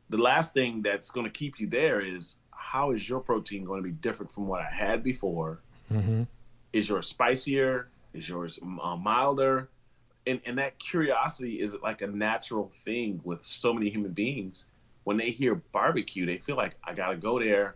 [0.10, 3.82] The last thing that's going to keep you there is how is your protein going
[3.82, 5.62] to be different from what I had before?
[6.74, 7.86] Is yours spicier?
[8.14, 9.70] Is yours uh, milder?
[10.28, 14.66] And and that curiosity is like a natural thing with so many human beings.
[15.04, 17.76] When they hear barbecue, they feel like I gotta go there,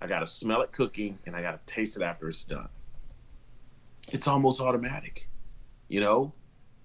[0.00, 2.68] I gotta smell it cooking, and I gotta taste it after it's done.
[4.08, 5.28] It's almost automatic,
[5.88, 6.32] you know,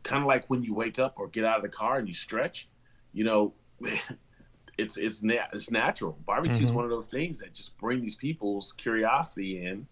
[0.04, 2.14] kind of like when you wake up or get out of the car and you
[2.14, 2.68] stretch.
[3.14, 3.54] You know,
[4.78, 6.18] it's it's na- it's natural.
[6.26, 6.76] Barbecue is Mhm.
[6.76, 9.88] one of those things that just bring these people's curiosity in,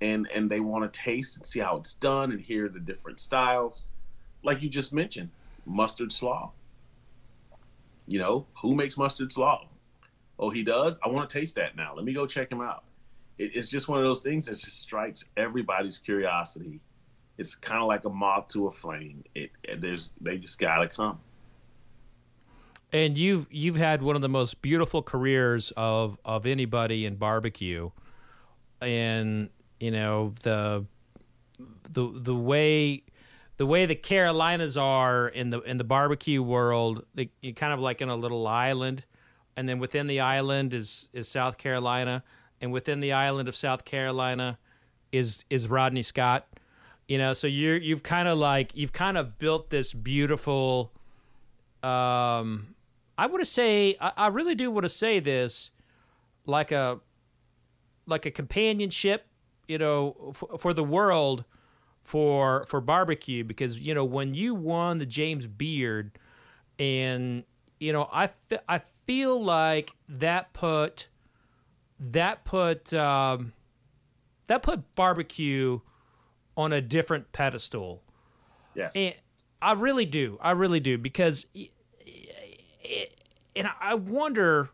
[0.00, 3.18] and and they want to taste and see how it's done and hear the different
[3.20, 3.84] styles,
[4.42, 5.30] like you just mentioned,
[5.66, 6.52] mustard slaw.
[8.06, 9.66] You know who makes mustard slaw?
[10.38, 10.98] Oh, he does.
[11.04, 11.94] I want to taste that now.
[11.94, 12.84] Let me go check him out.
[13.38, 16.80] It, it's just one of those things that just strikes everybody's curiosity.
[17.36, 19.24] It's kind of like a moth to a flame.
[19.34, 21.18] It, it there's they just gotta come.
[22.92, 27.90] And you've you've had one of the most beautiful careers of of anybody in barbecue,
[28.80, 30.86] and you know the
[31.90, 33.02] the the way
[33.56, 38.00] the way the Carolinas are in the in the barbecue world, they, kind of like
[38.00, 39.04] in a little island,
[39.56, 42.24] and then within the island is is South Carolina,
[42.60, 44.58] and within the island of South Carolina
[45.12, 46.46] is is Rodney Scott.
[47.08, 50.92] You know, so you're you've kind of like you've kind of built this beautiful
[51.82, 52.74] um
[53.18, 55.70] I to say I, I really do want to say this
[56.46, 57.00] like a
[58.06, 59.26] like a companionship,
[59.68, 61.44] you know, for, for the world
[62.02, 66.12] for for barbecue because you know when you won the James Beard
[66.78, 67.44] and
[67.80, 68.28] you know I
[68.68, 71.08] I feel like that put
[71.98, 73.52] that put um,
[74.46, 75.80] that put barbecue
[76.56, 78.02] on a different pedestal
[78.74, 78.94] Yes.
[78.96, 79.14] and
[79.62, 80.38] I really do.
[80.42, 81.46] I really do because,
[83.56, 84.70] and I wonder,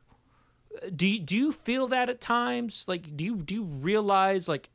[0.95, 2.87] do you, do you feel that at times?
[2.88, 4.71] Like, do you do you realize like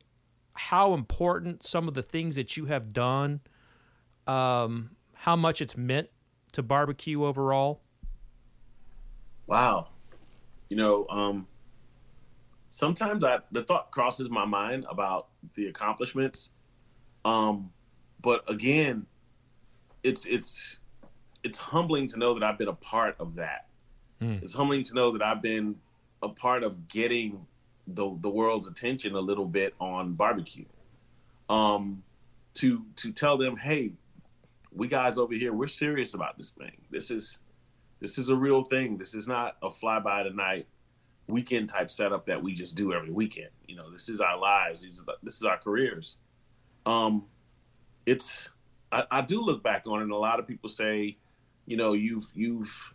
[0.54, 3.40] how important some of the things that you have done,
[4.26, 6.08] um, how much it's meant
[6.52, 7.82] to barbecue overall?
[9.46, 9.88] Wow.
[10.68, 11.46] You know, um,
[12.68, 16.50] sometimes I the thought crosses my mind about the accomplishments.
[17.26, 17.72] Um,
[18.22, 19.06] but again,
[20.04, 20.78] it's it's
[21.42, 23.66] it's humbling to know that I've been a part of that.
[24.22, 24.42] Mm.
[24.44, 25.76] It's humbling to know that I've been
[26.22, 27.46] a part of getting
[27.88, 30.66] the the world's attention a little bit on barbecue.
[31.48, 32.04] Um,
[32.54, 33.92] to to tell them, hey,
[34.72, 36.82] we guys over here, we're serious about this thing.
[36.90, 37.40] This is
[37.98, 38.98] this is a real thing.
[38.98, 40.66] This is not a fly by the night
[41.26, 43.50] weekend type setup that we just do every weekend.
[43.66, 44.82] You know, this is our lives.
[44.82, 46.18] These are, this is our careers.
[46.86, 47.24] Um,
[48.06, 48.48] it's
[48.92, 51.16] I, I do look back on it, and a lot of people say,
[51.66, 52.94] you know, you've you've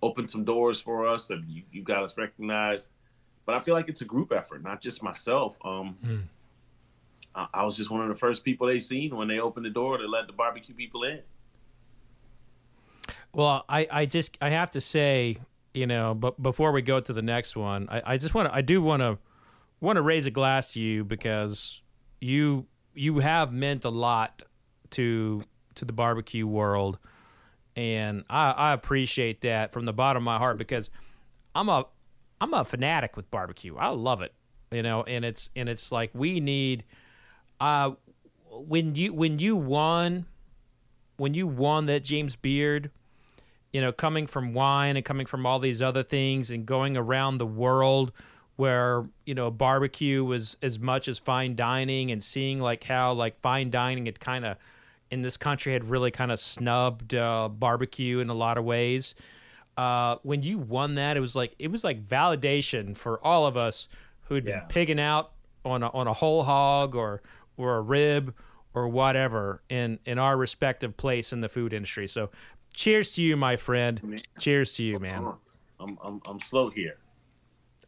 [0.00, 2.88] opened some doors for us, and you you got us recognized.
[3.44, 5.58] But I feel like it's a group effort, not just myself.
[5.64, 6.20] Um, Hmm.
[7.34, 9.70] I, I was just one of the first people they seen when they opened the
[9.70, 11.20] door to let the barbecue people in.
[13.34, 15.38] Well, I, I just I have to say,
[15.74, 18.54] you know, but before we go to the next one, I, I just want to
[18.54, 19.18] I do want to
[19.80, 21.82] want to raise a glass to you because
[22.20, 22.66] you
[22.98, 24.42] you have meant a lot
[24.90, 25.44] to
[25.76, 26.98] to the barbecue world,
[27.76, 30.90] and I, I appreciate that from the bottom of my heart because
[31.54, 31.86] I'm a
[32.40, 33.76] I'm a fanatic with barbecue.
[33.76, 34.34] I love it,
[34.70, 36.84] you know, and it's and it's like we need
[37.60, 37.92] uh
[38.50, 40.26] when you when you won
[41.16, 42.90] when you won that James Beard
[43.72, 47.38] you know, coming from wine and coming from all these other things and going around
[47.38, 48.12] the world
[48.58, 53.38] where, you know, barbecue was as much as fine dining and seeing like how like
[53.40, 54.56] fine dining had kind of
[55.12, 59.14] in this country had really kind of snubbed uh, barbecue in a lot of ways.
[59.76, 63.56] Uh, when you won that, it was like it was like validation for all of
[63.56, 63.86] us
[64.22, 64.64] who'd been Yeah.
[64.68, 65.30] pigging out
[65.64, 67.22] on a, on a whole hog or
[67.56, 68.34] or a rib
[68.74, 72.08] or whatever in in our respective place in the food industry.
[72.08, 72.30] So,
[72.74, 74.20] cheers to you, my friend.
[74.40, 75.30] Cheers to you, man.
[75.78, 76.96] I'm I'm, I'm slow here.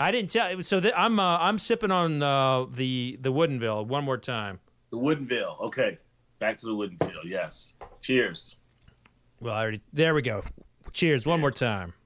[0.00, 0.62] I didn't tell.
[0.62, 4.58] So th- I'm uh, I'm sipping on uh, the the Woodinville one more time.
[4.90, 5.60] The Woodinville.
[5.60, 5.98] Okay,
[6.38, 7.24] back to the Woodinville.
[7.24, 7.74] Yes.
[8.00, 8.56] Cheers.
[9.40, 10.42] Well, I already there we go.
[10.92, 11.92] Cheers one more time.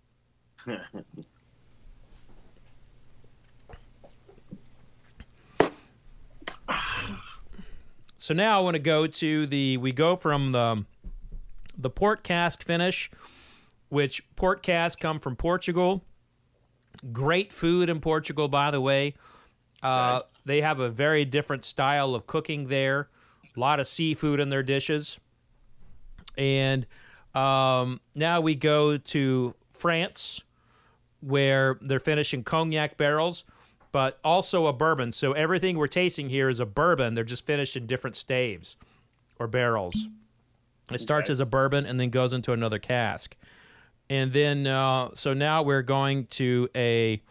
[8.16, 10.86] So now I want to go to the we go from the
[11.76, 13.10] the port cask finish,
[13.90, 16.02] which port cask come from Portugal.
[17.12, 19.14] Great food in Portugal, by the way.
[19.82, 23.08] Uh, They have a very different style of cooking there.
[23.56, 25.18] A lot of seafood in their dishes.
[26.36, 26.86] And
[27.34, 30.40] um, now we go to France,
[31.20, 33.44] where they're finishing cognac barrels,
[33.92, 35.12] but also a bourbon.
[35.12, 37.14] So everything we're tasting here is a bourbon.
[37.14, 38.76] They're just finished in different staves.
[39.40, 39.96] or barrels.
[40.92, 41.32] It starts Okay.
[41.32, 43.36] as a bourbon and then goes into another cask.
[44.10, 47.22] And then, uh, so now we're going to a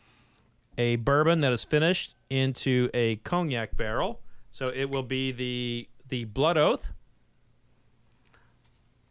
[0.77, 4.21] a bourbon that is finished into a cognac barrel.
[4.49, 6.89] So it will be the the Blood Oath.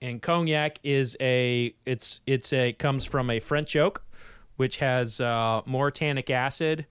[0.00, 4.04] And cognac is a it's it's a comes from a French oak,
[4.56, 6.86] which has uh, more tannic acid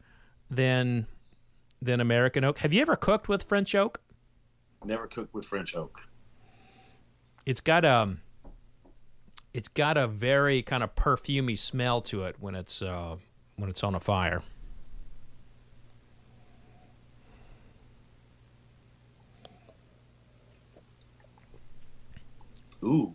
[0.49, 1.07] than
[1.81, 2.59] than American oak.
[2.59, 4.01] Have you ever cooked with French oak?
[4.85, 6.03] Never cooked with French oak.
[7.45, 8.21] It's got um
[9.53, 13.17] it's got a very kind of perfumey smell to it when it's uh
[13.57, 14.41] when it's on a fire.
[22.83, 23.13] Ooh.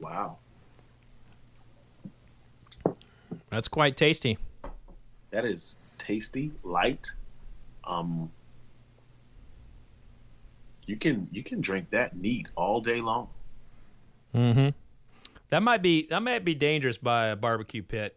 [0.00, 0.38] Wow.
[3.50, 4.38] That's quite tasty.
[5.30, 7.12] That is tasty, light.
[7.84, 8.32] Um
[10.86, 13.28] you can you can drink that neat all day long.
[14.34, 14.70] Mm-hmm.
[15.48, 18.16] That might be that might be dangerous by a barbecue pit.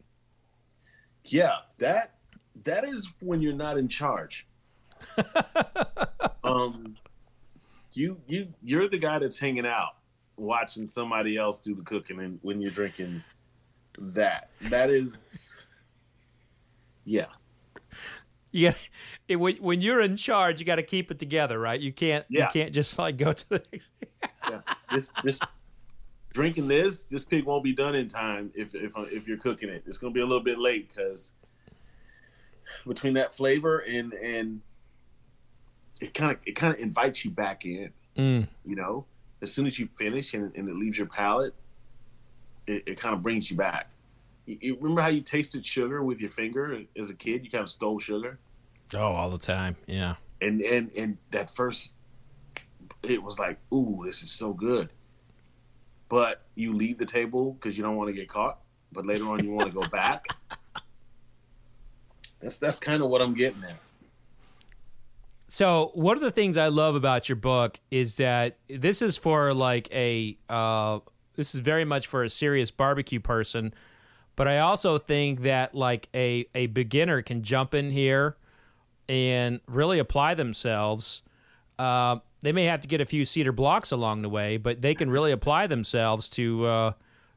[1.26, 2.16] Yeah, that
[2.64, 4.48] that is when you're not in charge.
[6.44, 6.96] um
[7.94, 9.98] you you you're the guy that's hanging out
[10.38, 13.24] watching somebody else do the cooking and when you're drinking
[13.98, 14.50] that.
[14.62, 15.56] That is
[17.04, 17.28] yeah.
[18.56, 18.74] Yeah,
[19.28, 21.80] it, when, when you're in charge, you got to keep it together, right?
[21.80, 22.46] You can't Yeah.
[22.46, 23.90] you can't just like go to the next.
[24.50, 24.62] yeah.
[24.92, 25.40] This this
[26.32, 29.84] drinking this this pig won't be done in time if if if you're cooking it.
[29.86, 31.34] It's gonna be a little bit late because
[32.88, 34.62] between that flavor and and
[36.02, 37.92] it kind of it kind of invites you back in.
[38.18, 38.48] Mm.
[38.64, 39.06] You know,
[39.42, 41.54] as soon as you finish and, and it leaves your palate,
[42.68, 43.92] it, it kind of brings you back.
[44.46, 47.44] You, you remember how you tasted sugar with your finger as a kid?
[47.44, 48.40] You kind of stole sugar,
[48.94, 49.76] Oh, all the time.
[49.88, 50.16] Yeah.
[50.42, 51.94] and and and that first,
[53.04, 54.92] it was like, ooh, this is so good.
[56.10, 58.60] But you leave the table because you don't want to get caught.
[58.92, 60.28] But later on, you want to go back.
[62.42, 63.78] That's that's kind of what I'm getting at.
[65.48, 69.54] So one of the things I love about your book is that this is for
[69.54, 71.00] like a uh,
[71.36, 73.74] this is very much for a serious barbecue person,
[74.36, 78.38] but I also think that like a a beginner can jump in here
[79.08, 81.22] and really apply themselves.
[81.78, 84.96] Uh, they may have to get a few cedar blocks along the way, but they
[84.96, 86.92] can really apply themselves to, uh,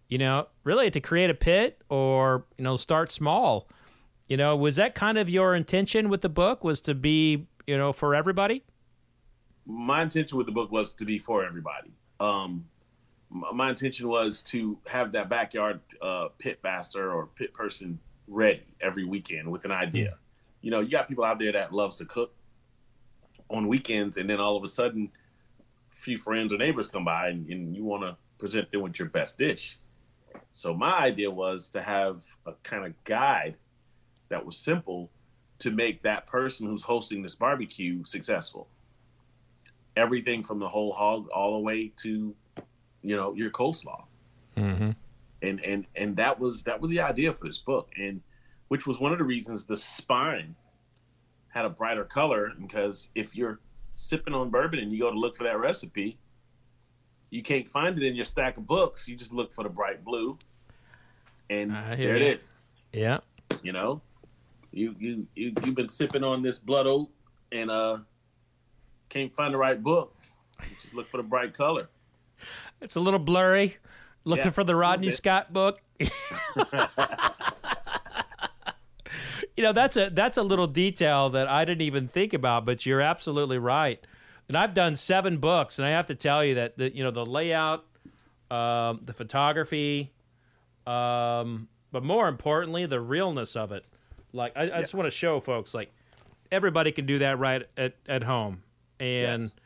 [0.08, 3.68] you know, really to create a pit or you know start small.
[4.28, 6.62] You know, was that kind of your intention with the book?
[6.62, 8.64] Was to be you know for everybody?
[9.68, 11.92] my intention with the book was to be for everybody.
[12.18, 12.64] Um,
[13.30, 19.04] my intention was to have that backyard uh, pit master or pit person ready every
[19.04, 20.16] weekend with an idea.
[20.60, 22.32] You know, you got people out there that loves to cook
[23.50, 25.10] on weekends, and then all of a sudden,
[25.92, 28.98] a few friends or neighbors come by, and, and you want to present them with
[28.98, 29.78] your best dish.
[30.52, 33.58] So my idea was to have a kind of guide
[34.28, 35.10] that was simple
[35.60, 38.68] to make that person who's hosting this barbecue successful
[39.98, 42.34] everything from the whole hog all the way to
[43.02, 44.04] you know your coleslaw.
[44.56, 44.90] Mm-hmm.
[45.42, 47.90] and and and that was that was the idea for this book.
[47.96, 48.22] And
[48.68, 50.56] which was one of the reasons the spine
[51.50, 55.34] had a brighter color because if you're sipping on bourbon and you go to look
[55.34, 56.18] for that recipe
[57.30, 59.06] you can't find it in your stack of books.
[59.08, 60.38] You just look for the bright blue.
[61.50, 62.54] And there it is.
[62.92, 63.18] Yeah.
[63.62, 64.00] you know
[64.72, 67.08] you you you you've been sipping on this Blood Oath
[67.50, 67.98] and uh
[69.08, 70.14] can't find the right book.
[70.62, 71.88] You just look for the bright color
[72.80, 73.76] It's a little blurry.
[74.24, 75.10] Looking Yeah, for the just a little Rodney.
[75.10, 75.80] Scott book.
[79.56, 82.84] you know, that's a that's a little detail that I didn't even think about, but
[82.86, 84.04] you're absolutely right.
[84.48, 87.10] And I've done seven books, and I have to tell you that the you know
[87.10, 87.84] the layout,
[88.50, 90.12] um, the photography,
[90.86, 93.84] um, but more importantly, the realness of it.
[94.32, 95.92] Like I, I just want to show folks, like
[96.52, 98.62] everybody can do that right at, at home,
[99.00, 99.56] and Yes.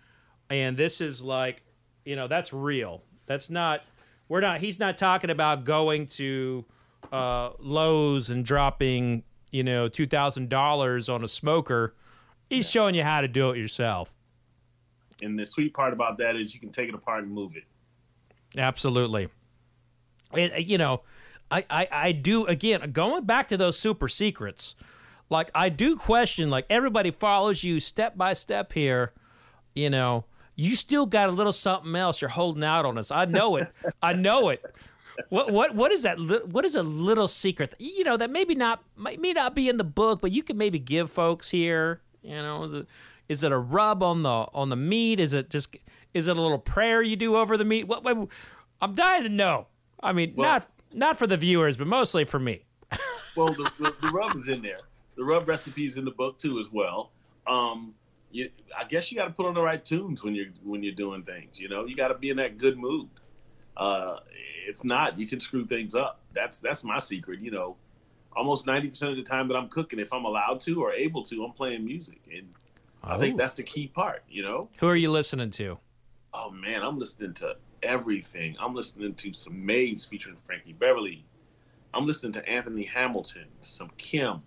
[0.51, 1.63] and this is like
[2.05, 3.03] you know that's real.
[3.27, 3.83] That's not
[4.29, 6.65] we're not he's not talking about going to
[7.13, 11.95] uh lowes and dropping you know $2000 on a smoker.
[12.49, 14.15] He's showing you how to do it yourself.
[15.23, 17.65] And the sweet part about that is you can take it apart and move it.
[18.59, 19.29] Absolutely.
[20.33, 21.03] And uh, you know
[21.51, 24.75] I, I i do again going back to those super secrets
[25.29, 29.13] like i do question like everybody follows you step by step here
[29.75, 30.25] you know
[30.57, 33.69] you still got a little something else you're holding out on us i know it
[34.03, 34.65] i know it
[35.29, 36.19] what what what is that?
[36.47, 37.75] What is a little secret?
[37.79, 40.57] You know that maybe not might may not be in the book, but you can
[40.57, 42.01] maybe give folks here.
[42.23, 42.87] You know, the,
[43.29, 45.21] is it a rub on the on the meat?
[45.21, 45.77] Is it just
[46.15, 47.87] is it a little prayer you do over the meat?
[47.87, 48.29] What, what
[48.81, 49.67] I'm dying to know.
[50.03, 52.65] I mean, Well- not not for the viewers, but mostly for me.
[53.37, 54.81] well, the, the, the rub is in there.
[55.17, 57.11] The rub recipe is in the book too, as well.
[57.47, 57.95] Um,
[58.33, 60.95] you, I guess you got to put on the right tunes when you're when you're
[60.95, 61.61] doing things.
[61.61, 63.09] You know, you got to be in that good mood.
[63.77, 64.19] Uh,
[64.67, 66.21] if not, you can screw things up.
[66.33, 67.41] That's that's my secret.
[67.41, 67.77] You know,
[68.35, 71.23] almost ninety percent of the time that I'm cooking, if I'm allowed to or able
[71.25, 72.49] to, I'm playing music, and
[73.03, 73.39] I think Oh.
[73.39, 74.23] that's the key part.
[74.31, 75.79] You know, Who are you listening to?
[76.35, 78.57] oh man, I'm listening to everything.
[78.61, 81.25] I'm listening to some Maze featuring Frankie Beverly.
[81.93, 84.43] I'm listening to Anthony Hamilton, some Kim.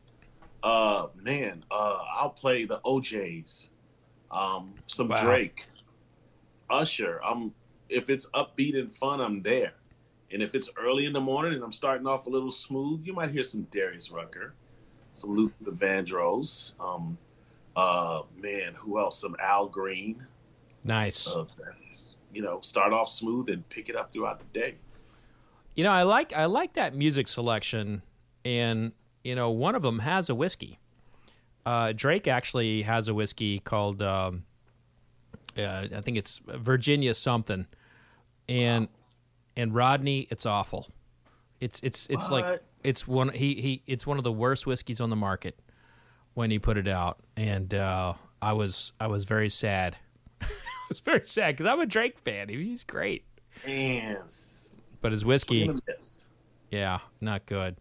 [0.64, 3.70] Uh man, uh I'll play the O'Jays.
[4.32, 5.24] Um some Wow.
[5.24, 5.66] Drake.
[6.70, 7.20] Usher.
[7.24, 7.54] I'm
[7.90, 9.74] if it's upbeat and fun, I'm there.
[10.32, 13.14] And if it's early in the morning and I'm starting off a little smooth, you
[13.14, 14.54] might hear some Darius Rucker,
[15.12, 16.74] some Luther Vandross.
[16.80, 17.18] Um
[17.76, 19.20] uh man, who else?
[19.20, 20.26] Some Al Green
[20.84, 21.28] Nice.
[21.28, 21.46] uh,
[22.34, 24.76] you know, start off smooth and pick it up throughout the day.
[25.76, 28.02] You know, I like I like that music selection,
[28.44, 30.80] and you know, one of them has a whiskey.
[31.66, 34.44] Uh, Drake actually has a whiskey called um,
[35.58, 37.66] uh, I think it's Virginia something,
[38.48, 38.88] and
[39.58, 40.88] and Rodney, it's awful.
[41.62, 45.10] It's it's it's like it's one he he it's one of the worst whiskeys on
[45.10, 45.60] the market
[46.34, 49.98] when he put it out, and uh, I was I was very sad.
[50.42, 50.48] I
[50.90, 52.50] was very sad because I'm a Drake fan.
[52.50, 53.26] He's great,
[53.66, 54.18] And
[55.02, 55.60] but his whiskey.
[55.62, 56.28] swing and a miss.
[56.70, 57.78] Yeah, not good.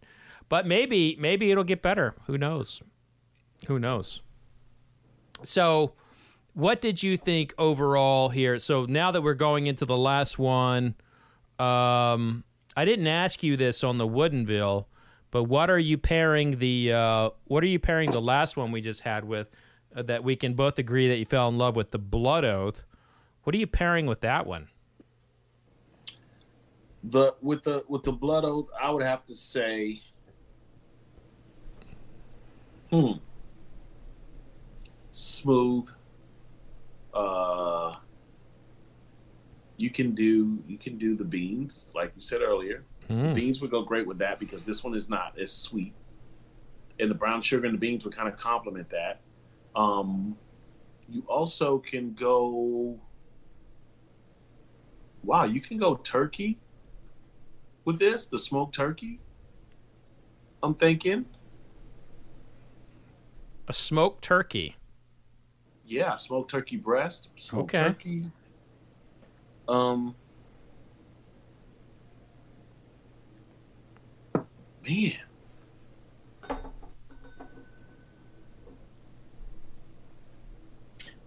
[0.47, 2.15] But maybe maybe it'll get better.
[2.27, 2.81] Who knows?
[3.67, 4.21] Who knows?
[5.43, 5.93] So,
[6.53, 8.59] what did you think overall here?
[8.59, 10.95] So now that we're going into the last one,
[11.59, 12.43] um,
[12.77, 14.85] I didn't ask you this on the Woodinville,
[15.31, 18.81] but what are you pairing the uh, what are you pairing the last one we
[18.81, 19.49] just had with
[19.95, 22.83] uh, that we can both agree that you fell in love with the Blood Oath?
[23.43, 24.69] What are you pairing with that one?
[27.03, 30.01] The with the with the blood oath, I would have to say,
[32.89, 33.11] hmm,
[35.15, 35.89] smooth.
[37.13, 37.95] Uh,
[39.77, 42.83] you can do you can do the beans like you said earlier.
[43.09, 43.33] Mm.
[43.35, 45.93] Beans would go great with that because this one is not as sweet,
[46.99, 49.21] and the brown sugar and the beans would kind of complement that.
[49.75, 50.37] Um,
[51.07, 52.99] you also can go.
[55.23, 56.59] Wow, you can go turkey
[57.83, 59.19] with this, the smoked turkey.
[60.61, 61.25] I'm thinking,
[63.67, 64.75] A smoked turkey.
[65.85, 67.89] Yeah, smoked turkey breast, smoked Okay.
[67.89, 68.23] turkey.
[69.67, 70.15] Um,
[74.87, 75.13] man,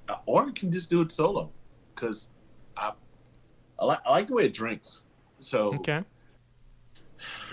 [0.09, 1.51] Uh, or you can just do it solo,
[1.95, 2.29] because
[2.77, 2.93] I,
[3.79, 5.03] I like I like the way it drinks.
[5.39, 6.03] So Okay.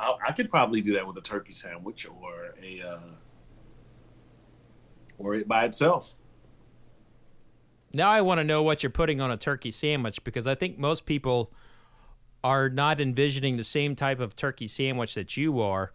[0.00, 2.98] I, I could probably do that with a turkey sandwich or a uh,
[5.18, 6.14] or it by itself.
[7.92, 10.78] Now I want to know what you're putting on a turkey sandwich because I think
[10.78, 11.52] most people
[12.44, 15.92] are not envisioning the same type of turkey sandwich that you are.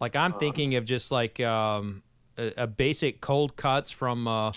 [0.00, 2.02] Like I'm thinking of just like um,
[2.38, 4.52] a, a basic cold cuts from uh,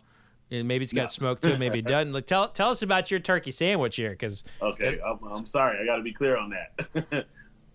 [0.49, 1.07] and maybe it's got No.
[1.09, 2.13] smoke to it, maybe it doesn't.
[2.13, 5.77] Like, tell tell us about your turkey sandwich here because Okay, I'm, I'm sorry.
[5.81, 7.27] I got to be clear on that.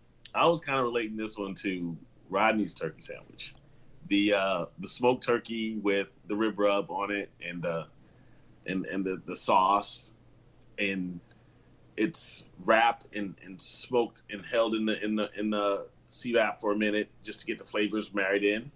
[0.35, 1.97] I was kind of relating this one to
[2.31, 3.55] Rodney's turkey sandwich,
[4.13, 7.87] the uh, the smoked turkey with the rib rub on it and the
[8.67, 10.13] and and the, the sauce,
[10.79, 11.19] and
[11.97, 16.73] it's wrapped and, and smoked and held in the in the in the CVAP for
[16.73, 18.71] a minute just to get the flavors married in.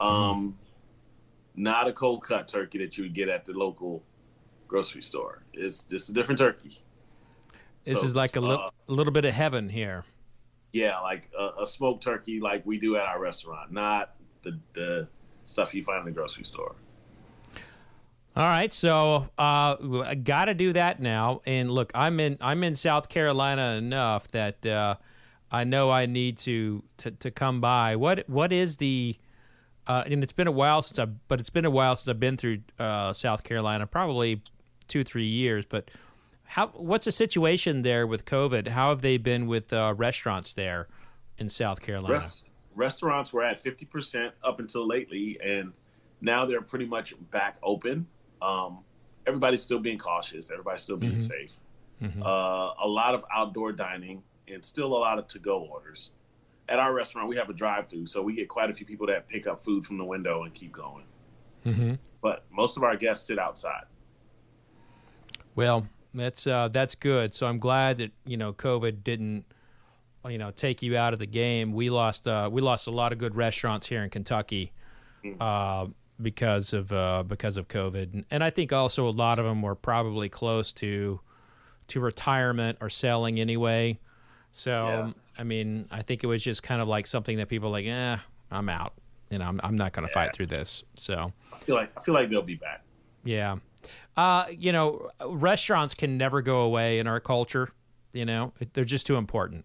[0.00, 0.58] Um,
[1.54, 4.02] not a cold cut turkey that you would get at the local
[4.66, 5.44] grocery store.
[5.52, 6.78] It's just a different turkey.
[7.84, 10.04] this So, is like a uh, little a little bit of heaven here.
[10.76, 15.08] Yeah, like a, a smoked turkey, like we do at our restaurant, not the the
[15.44, 16.76] stuff you find in the grocery store.
[18.36, 21.40] All right, so uh, I got to do that now.
[21.46, 24.96] And look, I'm in I'm in South Carolina enough that uh,
[25.50, 27.96] I know I need to, to to come by.
[27.96, 29.16] What what is the
[29.86, 32.20] uh, and it's been a while since I but it's been a while since I've
[32.20, 34.42] been through uh, South Carolina, probably
[34.88, 35.64] two three years.
[35.64, 35.90] But
[36.46, 38.68] how what's the situation there with COVID?
[38.68, 40.88] How have they been with uh, restaurants there
[41.38, 42.18] in South Carolina?
[42.18, 42.44] Res-
[42.74, 45.72] restaurants were at fifty percent up until lately, and
[46.20, 48.06] now they're pretty much back open.
[48.40, 48.80] Um,
[49.26, 50.50] everybody's still being cautious.
[50.50, 51.20] Everybody's still being Mhm.
[51.28, 51.54] safe.
[52.02, 52.20] Mhm.
[52.22, 56.12] uh, a lot of outdoor dining, and still a lot of to-go orders.
[56.68, 59.26] At our restaurant, we have a drive-through, so we get quite a few people that
[59.28, 61.04] pick up food from the window and keep going.
[61.64, 61.94] Mm-hmm.
[62.20, 63.84] But most of our guests sit outside.
[65.54, 67.34] Well, that's uh, that's good.
[67.34, 69.44] So I'm glad that you know COVID didn't
[70.28, 71.72] you know take you out of the game.
[71.72, 74.72] We lost uh, we lost a lot of good restaurants here in Kentucky
[75.40, 75.86] uh,
[76.20, 79.62] because of uh, because of COVID, and, and I think also a lot of them
[79.62, 81.20] were probably close to
[81.88, 83.98] to retirement or selling anyway.
[84.52, 85.12] So Yeah.
[85.38, 87.86] I mean, I think it was just kind of like something that people were like,
[87.86, 88.16] eh,
[88.50, 88.94] I'm out.
[89.30, 90.82] You know, I'm, I'm not going to fight through this.
[90.94, 91.32] So.
[91.52, 92.82] I feel like I feel like they'll be back.
[93.24, 93.56] Yeah.
[94.16, 97.70] Uh, you know, restaurants can never go away in our culture.
[98.12, 99.64] You know, they're just too important.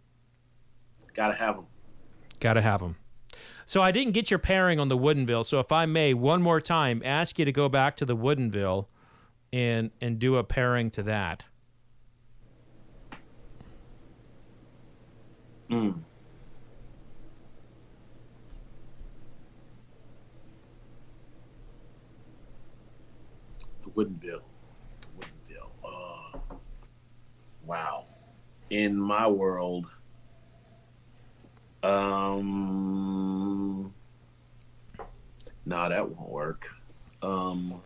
[1.13, 1.67] Got to have them.
[2.39, 2.97] Got to have them.
[3.65, 5.45] So I didn't get your pairing on the Woodinville.
[5.45, 8.87] So if I may, one more time, ask you to go back to the Woodinville
[9.53, 11.45] and and do a pairing to that.
[15.69, 16.01] Mm.
[23.95, 24.41] Woodinville.
[25.17, 25.71] Wooden bill.
[25.83, 26.37] Uh,
[27.65, 28.05] wow.
[28.69, 29.87] In my world,
[31.83, 33.93] um,
[35.65, 36.69] nah, that won't work.
[37.21, 37.81] Um,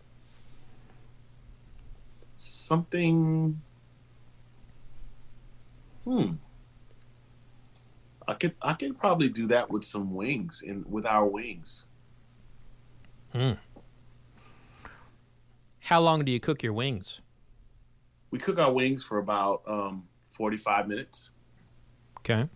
[2.36, 3.60] something.
[6.04, 6.32] Hmm.
[8.28, 11.84] I could I could probably do that with some wings and with our wings.
[15.86, 17.20] How long do you cook your wings?
[18.32, 21.30] We cook our wings for about um, forty five minutes,
[22.18, 22.48] Okay.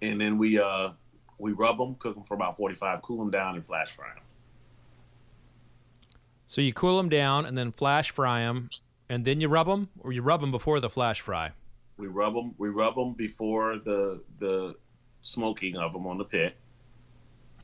[0.00, 0.92] and then we uh
[1.38, 4.08] we rub them, cook them for about forty five, cool them down, and flash fry
[4.14, 4.22] them.
[6.46, 8.70] So you cool them down and then flash fry them,
[9.10, 11.50] and then you rub them, or you rub them before the flash fry.
[11.98, 12.54] We rub them.
[12.56, 14.76] We rub them before the the
[15.20, 16.56] smoking of them on the pit,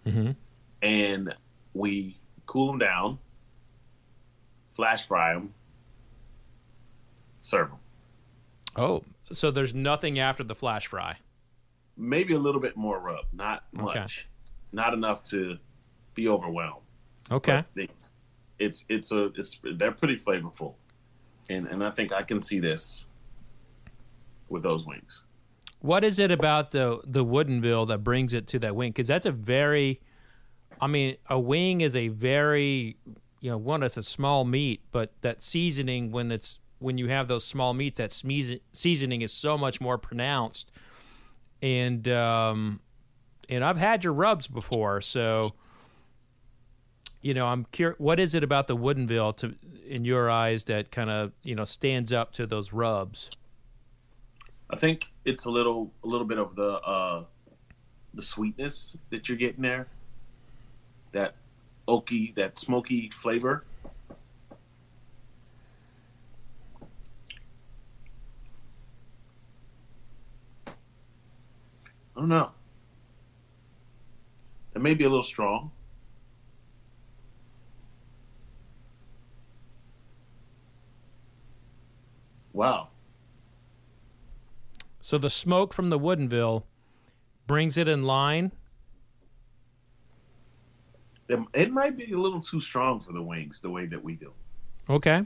[0.06, 0.32] Mm-hmm.
[0.82, 1.34] and
[1.72, 3.18] we cool them down,
[4.80, 5.52] flash fry them,
[7.38, 7.78] serve them.
[8.76, 11.16] Oh, so there's nothing after the flash fry.
[11.98, 13.82] Maybe a little bit more rub, not Okay.
[14.00, 14.26] much,
[14.72, 15.58] not enough to
[16.14, 16.86] be overwhelmed.
[17.30, 17.62] Okay.
[17.74, 17.88] They-
[18.58, 20.74] it's it's a it's they're pretty flavorful,
[21.50, 23.04] and and I think I can see this
[24.50, 25.24] with those wings.
[25.80, 28.90] What is it about the the Woodinville that brings it to that wing?
[28.92, 30.00] Because that's a very,
[30.80, 32.96] I mean, a wing is a very,
[33.40, 37.28] you know, one it's a small meat, but that seasoning when it's when you have
[37.28, 38.10] those small meats, that
[38.72, 40.70] seasoning is so much more pronounced.
[41.62, 42.80] And um,
[43.48, 45.54] and I've had your rubs before, so
[47.22, 47.98] you know, I'm curious.
[47.98, 49.54] What is it about the Woodinville to
[49.86, 53.30] in your eyes that kind of you know stands up to those rubs?
[54.70, 57.24] I think it's a little a little bit of the uh,
[58.14, 59.88] the sweetness that you're getting there,
[61.12, 61.34] that
[61.90, 63.64] oaky, that smoky flavor.
[72.16, 72.52] I don't know.
[74.74, 75.72] It may be a little strong.
[82.52, 82.88] Wow.
[85.00, 86.64] So the smoke from the Woodinville
[87.46, 88.52] brings it in line.
[91.54, 94.32] It, might be a little too strong for the wings the way that we do.
[94.88, 95.24] Okay.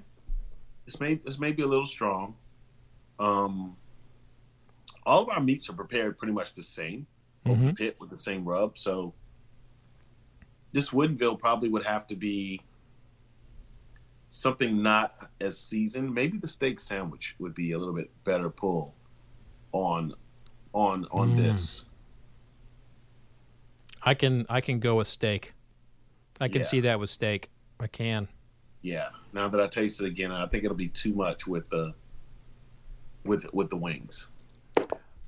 [0.85, 2.37] This may this may be a little strong.
[3.19, 3.77] Um,
[5.07, 7.07] all of our meats are prepared pretty much the same,
[7.47, 7.77] over the Mhm.
[7.79, 8.77] pit with the same rub.
[8.77, 9.15] So
[10.73, 12.61] this Woodinville probably would have to be
[14.31, 16.13] something not as seasoned.
[16.13, 18.95] Maybe the steak sandwich would be a little bit better pull
[19.73, 20.15] on
[20.75, 21.37] on on Mm.
[21.37, 21.85] this.
[24.03, 25.55] I can I can go with steak.
[26.41, 26.67] I can Yeah.
[26.67, 27.51] see that with steak.
[27.81, 28.29] I can.
[28.83, 29.09] Yeah.
[29.33, 31.95] Now that I taste it again, I think it'll be too much with the
[33.25, 34.27] with with the wings.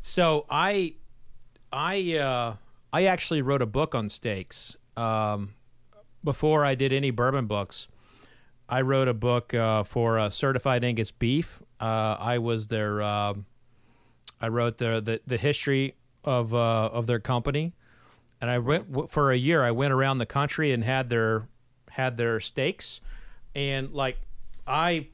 [0.01, 0.95] So I
[1.73, 2.57] I uh
[2.93, 4.77] I actually wrote a book on steaks.
[4.97, 5.55] Um
[6.25, 7.89] before I did any bourbon books.
[8.69, 11.63] I wrote a book uh, for uh, Certified Angus Beef.
[11.79, 13.47] Uh, I was their um
[14.41, 15.95] I wrote the the, the history
[16.25, 17.73] of uh, of their company,
[18.41, 19.65] and I went for a year.
[19.65, 21.49] I went around the country and had their
[21.91, 23.01] had their steaks,
[23.55, 24.19] and like
[24.67, 25.09] I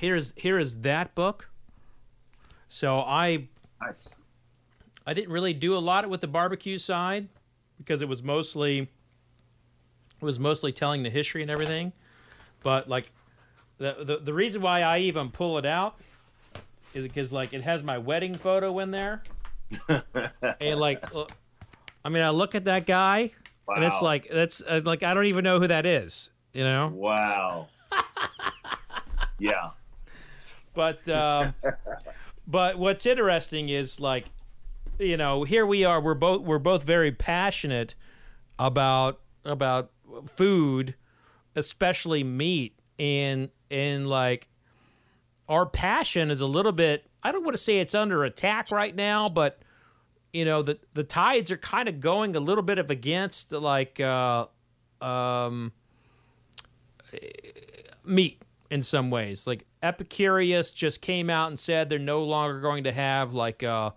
[0.00, 1.48] here's here is that book.
[2.68, 3.48] So I
[3.80, 4.16] Nice.
[5.06, 7.28] I didn't really do a lot with the barbecue side
[7.78, 11.92] because it was mostly it was mostly telling the history and everything.
[12.62, 13.12] But like
[13.78, 16.00] the the, the reason why I even pull it out
[16.94, 19.22] is because like it has my wedding photo in there,
[20.60, 21.26] and like, uh,
[22.06, 23.32] I mean, I look at that guy,
[23.66, 26.86] and it's like that's uh, like I don't even know who that is, you know.
[26.94, 27.66] Wow.
[29.40, 29.70] yeah.
[30.72, 31.52] But um,
[32.46, 34.26] but what's interesting is like,
[35.00, 36.00] you know, here we are.
[36.00, 37.96] We're both we're both very passionate
[38.56, 39.90] about about
[40.26, 40.94] food,
[41.56, 44.46] especially meat, and and like
[45.48, 47.10] our passion is a little bit.
[47.24, 49.58] I don't want to say it's under attack right now, but
[50.36, 53.98] you know the the tides are kind of going a little bit of against like
[54.00, 54.46] uh,
[55.00, 55.72] um,
[58.04, 59.46] meat in some ways.
[59.46, 63.92] Like Epicurious just came out and said they're no longer going to have like uh,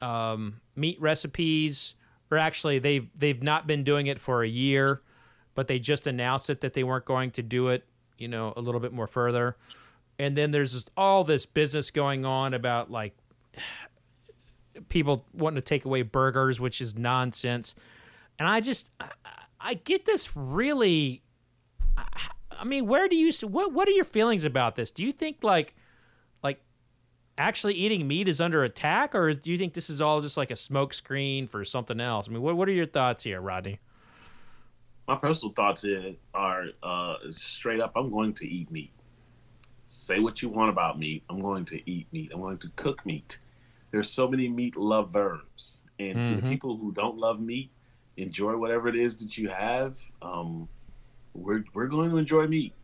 [0.00, 1.96] um, meat recipes,
[2.30, 5.02] or actually they've they've not been doing it for a year,
[5.54, 7.84] but they just announced it that they weren't going to do it.
[8.16, 9.58] You know, a little bit more further,
[10.18, 13.14] and then there's all this business going on about like
[14.88, 17.74] people wanting to take away burgers, which is nonsense.
[18.38, 19.08] And I just, I,
[19.60, 21.22] I get this really.
[21.96, 22.04] I,
[22.50, 23.32] I mean, where do you?
[23.46, 24.90] What What are your feelings about this?
[24.90, 25.74] Do you think like,
[26.42, 26.60] like,
[27.36, 30.50] actually eating meat is under attack, or do you think this is all just like
[30.50, 32.28] a smoke screen for something else?
[32.28, 33.80] I mean, what What are your thoughts here, Rodney?
[35.06, 35.84] My personal thoughts
[36.32, 37.92] are uh, straight up.
[37.94, 38.90] I'm going to eat meat.
[39.88, 41.22] Say what you want about meat.
[41.28, 42.30] I'm going to eat meat.
[42.32, 43.38] I'm going to cook meat.
[43.94, 46.48] There's so many meat lovers, and to the Mhm.
[46.48, 47.70] people who don't love meat,
[48.16, 49.96] enjoy whatever it is that you have.
[50.20, 50.68] Um,
[51.32, 52.74] we're we're going to enjoy meat.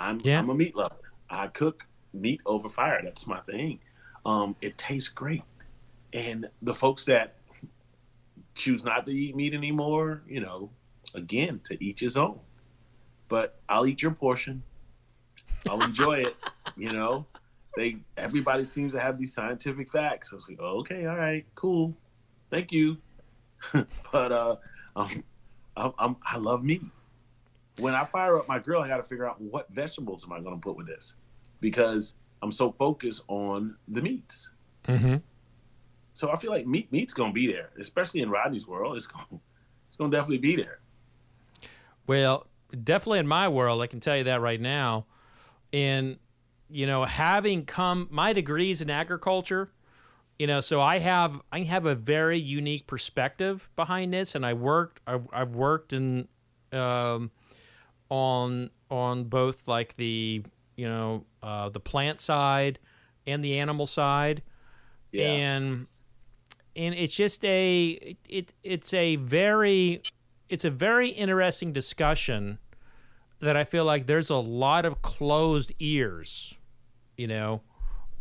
[0.00, 0.40] I'm Yeah.
[0.40, 1.12] I'm a meat lover.
[1.30, 3.02] I cook meat over fire.
[3.04, 3.78] That's my thing.
[4.26, 5.44] Um, it tastes great,
[6.12, 7.36] and the folks that
[8.56, 10.70] choose not to eat meat anymore, you know,
[11.14, 12.40] again, to each his own.
[13.28, 14.64] But I'll eat your portion.
[15.68, 16.36] I'll enjoy it.
[16.76, 17.26] You know,
[17.76, 20.32] they everybody seems to have these scientific facts.
[20.32, 21.94] I was like, oh, okay, all right, cool,
[22.50, 22.98] thank you.
[24.12, 24.56] but uh,
[24.96, 25.24] um,
[25.76, 26.82] I'm, I'm, I love meat.
[27.78, 30.40] When I fire up my grill, I got to figure out what vegetables am I
[30.40, 31.14] going to put with this,
[31.60, 34.50] because I'm so focused on the meats.
[34.84, 35.16] Mm-hmm.
[36.14, 38.96] So I feel like meat meat's gonna be there, especially in Rodney's world.
[38.96, 39.40] It's gonna
[39.88, 40.80] it's gonna definitely be there.
[42.06, 42.46] Well,
[42.84, 45.06] definitely in my world, I can tell you that right now.
[45.72, 46.18] And
[46.72, 49.70] you know, having come my degrees in agriculture,
[50.38, 54.54] you know, so I have I have a very unique perspective behind this, and I
[54.54, 56.28] worked I've, I've worked in
[56.72, 57.30] um,
[58.08, 60.42] on on both like the
[60.76, 62.78] you know uh, the plant side
[63.26, 64.42] and the animal side
[65.12, 65.28] Yeah.
[65.28, 65.86] and
[66.74, 70.02] and it's just a it it's a very
[70.48, 72.58] it's a very interesting discussion
[73.40, 76.56] that I feel like there's a lot of closed ears,
[77.16, 77.62] you know,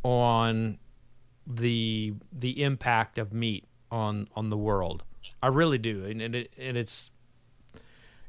[0.03, 0.77] on
[1.47, 5.03] the the impact of meat on on the world.
[5.41, 7.11] I really do, and and, it, and it's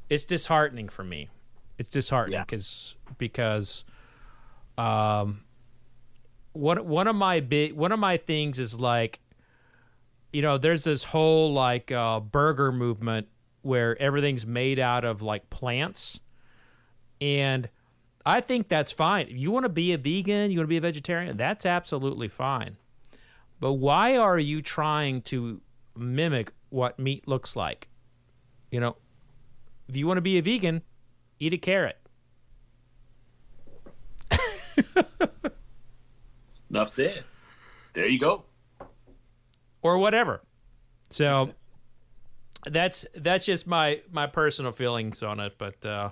[0.09, 1.29] it's disheartening for me.
[1.77, 2.43] It's disheartening Yeah.
[2.43, 3.83] because because
[4.77, 5.43] um
[6.53, 9.19] one one of my big one of my things is like
[10.31, 13.27] you know there's this whole like uh, burger movement
[13.61, 16.19] where everything's made out of like plants
[17.21, 17.69] and
[18.25, 20.77] i think that's fine if you want to be a vegan you want to be
[20.77, 22.77] a vegetarian that's absolutely fine
[23.59, 25.61] but why are you trying to
[25.95, 27.87] mimic what meat looks like
[28.71, 28.95] you know
[29.87, 30.81] if you want to be a vegan
[31.39, 31.97] eat a carrot
[36.73, 37.23] Enough said.
[37.93, 38.45] There you go.
[39.83, 40.41] or whatever.
[41.09, 41.51] So
[42.65, 45.53] that's that's just my my personal feelings on it.
[45.59, 46.09] But uh,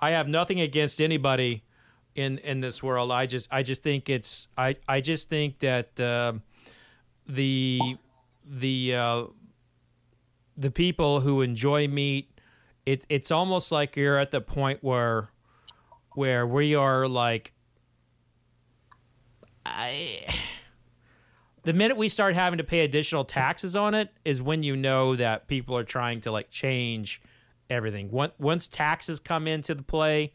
[0.00, 1.64] I have nothing against anybody
[2.14, 3.12] in in this world.
[3.12, 6.42] I just I just think it's I I just think that um
[7.26, 7.80] the
[8.44, 9.24] the uh,
[10.56, 12.30] the people who enjoy meat,
[12.86, 15.30] it it's almost like you're at the point where
[16.14, 17.52] where we are like
[19.64, 20.26] I
[21.62, 25.14] the minute we start having to pay additional taxes on it is when you know
[25.14, 27.20] that people are trying to like change
[27.70, 28.10] everything.
[28.10, 30.32] Once taxes come into the play,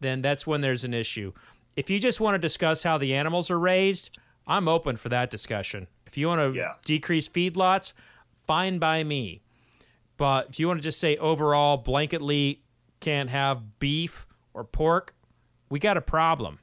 [0.00, 1.32] then that's when there's an issue.
[1.76, 4.16] If you just want to discuss how the animals are raised,
[4.46, 5.88] I'm open for that discussion.
[6.06, 6.72] If you want to yeah.
[6.84, 7.92] decrease feedlots,
[8.46, 9.42] fine by me.
[10.16, 12.58] But if you want to just say overall, blanketly
[13.00, 15.14] can't have beef or pork,
[15.68, 16.58] we got a problem.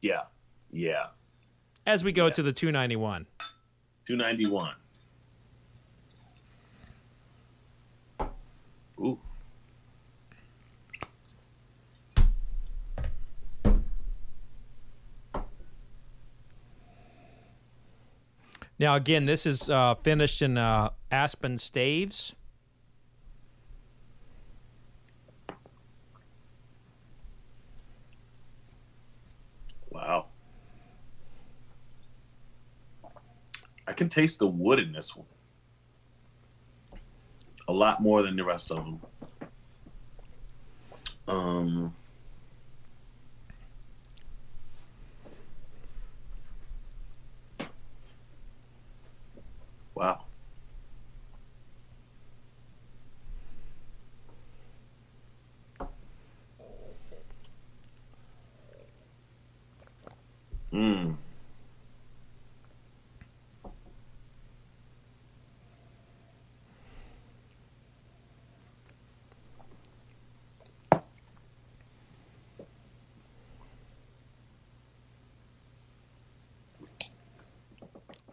[0.00, 0.22] Yeah.
[0.70, 1.06] Yeah.
[1.86, 2.32] As we go yeah.
[2.34, 3.26] to the 291.
[4.06, 4.74] 291.
[18.82, 22.34] Now, again, this is uh, finished in uh, Aspen Staves.
[29.88, 30.26] Wow.
[33.86, 35.28] I can taste the wood in this one.
[37.68, 39.00] A lot more than the rest of them.
[41.28, 41.94] Um,
[49.94, 50.24] wow.
[60.72, 61.16] Mm.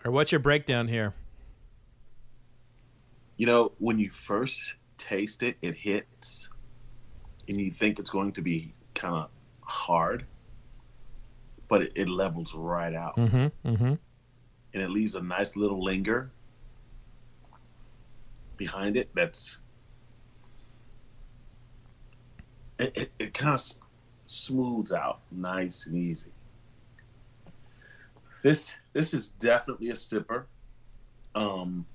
[0.09, 1.13] Or what's your breakdown here?
[3.37, 6.49] You know, when you first taste it, it hits,
[7.47, 9.29] and you think it's going to be kind of
[9.61, 10.25] hard,
[11.67, 13.69] but it, it levels right out, Mm-hmm.
[13.69, 13.85] Mm-hmm.
[13.85, 13.99] and
[14.73, 16.31] it leaves a nice little linger
[18.57, 19.09] behind it.
[19.13, 19.59] That's
[22.79, 22.97] it.
[22.97, 23.61] It, it kind of
[24.25, 26.31] smooths out, nice and easy.
[28.41, 30.45] This this is definitely a sipper.
[31.35, 31.85] Um,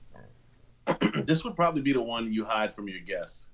[1.24, 3.46] this would probably be the one you hide from your guests,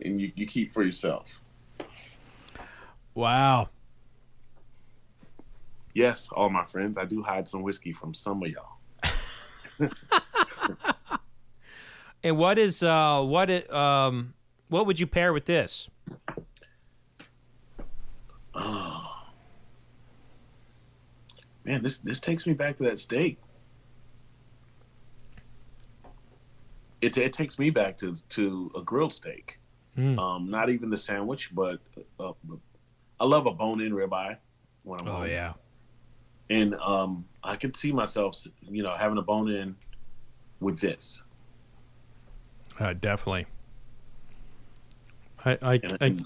[0.00, 1.40] and you, you keep for yourself.
[3.14, 3.70] Wow.
[5.94, 8.76] Yes, all my friends, I do hide some whiskey from some of y'all.
[12.26, 14.34] And what is uh what it um
[14.68, 15.88] what would you pair with this?
[18.52, 19.06] Oh
[21.66, 23.38] man, this this takes me back to that steak.
[27.00, 29.58] It it takes me back to to a grilled steak.
[29.96, 30.18] Mm.
[30.18, 31.80] Um, not even the sandwich, but
[32.20, 32.32] uh,
[33.18, 34.36] I love a bone-in ribeye.
[34.82, 35.26] When I'm Oh home.
[35.28, 35.54] yeah.
[36.50, 39.74] and um, I could see myself, you know, having a bone-in
[40.60, 41.22] with this.
[42.78, 43.46] Uh, definitely.
[45.44, 46.18] I I, I,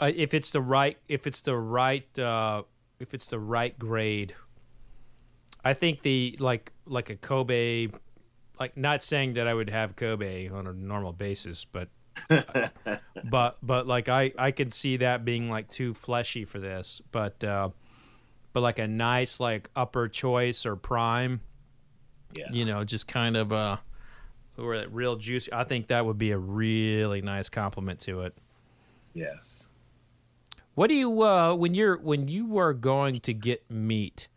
[0.00, 2.62] I if it's the right if it's the right uh
[3.00, 4.34] if it's the right grade.
[5.64, 7.88] I think the like like a Kobe
[8.58, 11.88] like not saying that I would have Kobe on a normal basis but
[13.24, 17.42] but but like I I could see that being like too fleshy for this but
[17.44, 17.70] uh
[18.52, 21.40] but like a nice like upper choice or prime
[22.34, 23.76] yeah, you know just kind of uh
[24.56, 28.36] or that real juicy I think that would be a really nice compliment to it.
[29.14, 29.67] Yes.
[30.78, 34.28] What do you uh, when you're when you are going to get meat?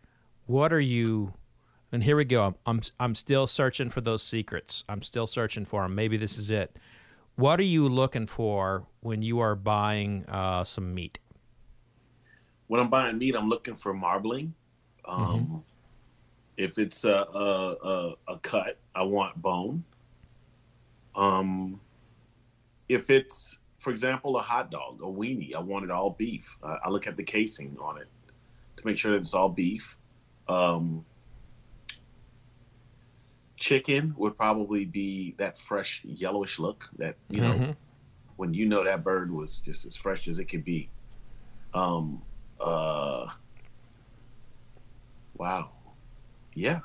[0.46, 1.34] What are you?
[1.92, 2.46] And here we go.
[2.46, 4.82] I'm I'm, I'm still searching for those secrets.
[4.88, 5.94] I'm still searching for them.
[5.94, 6.80] Maybe this is it.
[7.36, 11.20] What are you looking for when you are buying uh, some meat?
[12.66, 14.54] when I'm buying meat, I'm looking for marbling.
[15.04, 15.62] Um,
[16.56, 19.84] If it's a, a, a, a cut, I want bone.
[21.14, 21.80] Um,
[22.88, 26.56] if it's, for example, a hot dog, a weenie, I want it all beef.
[26.62, 28.06] I, I look at the casing on it
[28.76, 29.96] to make sure that it's all beef.
[30.48, 31.04] Um,
[33.56, 37.76] chicken would probably be that fresh yellowish look that you know Mhm.
[38.36, 40.88] when you know that bird was just as fresh as it could be.
[41.74, 42.22] Um,
[42.60, 43.30] uh,
[45.34, 45.70] wow,
[46.54, 46.80] yeah.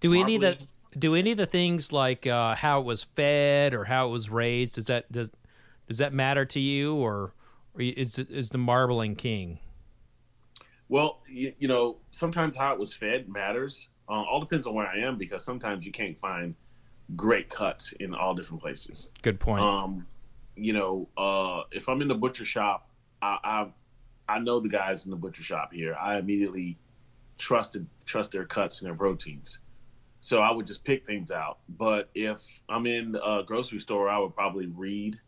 [0.00, 0.66] Do any of the
[0.98, 4.30] do any of the things like uh, how it was fed or how it was
[4.30, 4.74] raised?
[4.76, 5.30] Does that does
[5.88, 7.34] does that matter to you, or,
[7.74, 9.58] or is is the marbling king?
[10.88, 13.88] Well, you, you know, sometimes how it was fed matters.
[14.08, 16.54] Uh, all depends on where I am because sometimes you can't find
[17.16, 19.10] great cuts in all different places.
[19.22, 19.62] Good point.
[19.62, 20.06] Um,
[20.56, 22.90] you know, uh, if I'm in the butcher shop,
[23.22, 23.66] I, I
[24.28, 25.94] I know the guys in the butcher shop here.
[25.94, 26.78] I immediately
[27.38, 29.58] trusted trust their cuts and their proteins.
[30.20, 31.58] So I would just pick things out.
[31.68, 35.18] But if I'm in a grocery store, I would probably read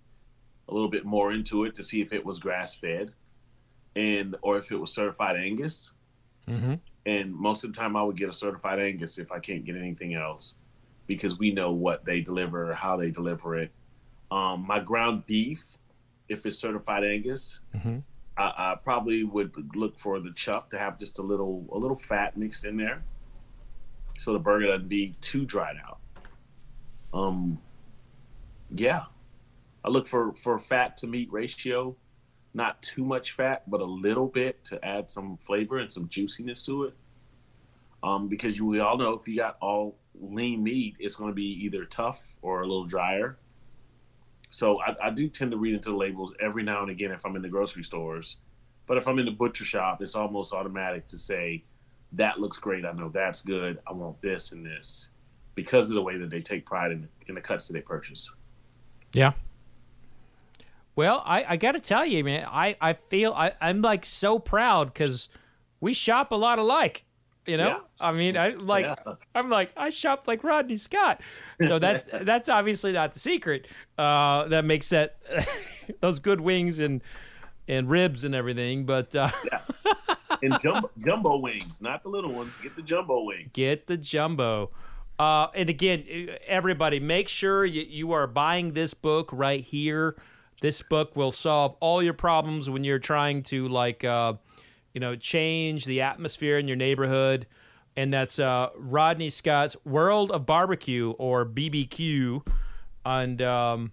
[0.69, 3.13] a little bit more into it to see if it was grass fed
[3.95, 5.93] and or if it was certified Angus.
[6.49, 6.75] mm-hmm.
[7.07, 9.77] And most of the time, I would get a certified Angus if I can't get
[9.77, 10.57] anything else,
[11.07, 13.71] because we know what they deliver, how they deliver it.
[14.33, 15.79] Um, my ground beef,
[16.29, 18.03] if it's certified Angus, Mhm.
[18.37, 21.97] I, I probably would look for the chuck to have just a little a little
[21.97, 23.05] fat mixed in there,
[24.19, 26.01] so the burger doesn't be too dried out.
[27.15, 27.59] Um,
[28.75, 29.05] yeah,
[29.87, 31.97] I look for for fat to meat ratio,
[32.55, 36.65] not too much fat, but a little bit to add some flavor and some juiciness
[36.65, 36.95] to it.
[38.07, 41.65] um, because we all know if you got all lean meat, it's going to be
[41.65, 43.39] either tough or a little drier.
[44.51, 47.27] So I, I do tend to read into the labels every now and again if
[47.27, 48.37] I'm in the grocery stores.
[48.87, 51.65] But if I'm in the butcher shop, it's almost automatic to say,
[52.13, 52.87] that looks great.
[52.87, 53.81] I know that's good.
[53.87, 55.09] I want this and this
[55.57, 58.31] because of the way that they take pride in, in the cuts that they purchase.
[59.13, 59.33] Yeah.
[60.97, 64.39] Well, I, I got to tell you, man, I, I feel I, I'm like so
[64.39, 65.29] proud because
[65.81, 67.05] we shop a lot alike.
[67.47, 67.79] You know, Yeah.
[68.01, 69.15] I mean, I like, Yeah.
[69.35, 71.21] I'm like, I shop like Rodney Scott.
[71.65, 73.69] So that's that's obviously not the secret.
[73.97, 75.19] Uh, that makes that
[76.01, 77.03] those good wings and
[77.69, 78.85] and ribs and everything.
[78.85, 79.29] But uh,
[80.43, 82.59] And jumbo, jumbo wings, not the little ones.
[82.59, 83.51] Get the jumbo wings.
[83.53, 84.71] Get the jumbo.
[85.19, 86.05] Uh, and again,
[86.47, 90.17] everybody, make sure you, you are buying this book right here.
[90.61, 94.35] This book will solve all your problems when you're trying to like, uh,
[94.95, 97.47] you know, change the atmosphere in your neighborhood.
[97.97, 102.47] And that's uh, Rodney Scott's World of Barbecue or BBQ.
[103.05, 103.93] And um,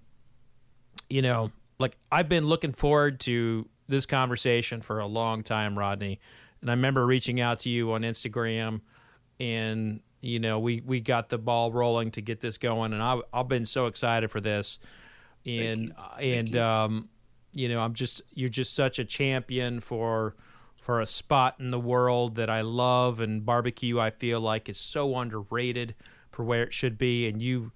[1.09, 6.19] you know, like I've been looking forward to this conversation for a long time, Rodney.
[6.61, 8.81] And I remember reaching out to you on Instagram,
[9.39, 13.19] and you know, we we got the ball rolling to get this going, and I
[13.33, 14.79] I've been so excited for this,
[15.45, 17.09] and and um,
[17.53, 20.35] you know, I'm just you're just such a champion for
[20.77, 24.77] for a spot in the world that I love, and barbecue I feel like is
[24.77, 25.95] so underrated
[26.29, 27.71] for where it should be, and you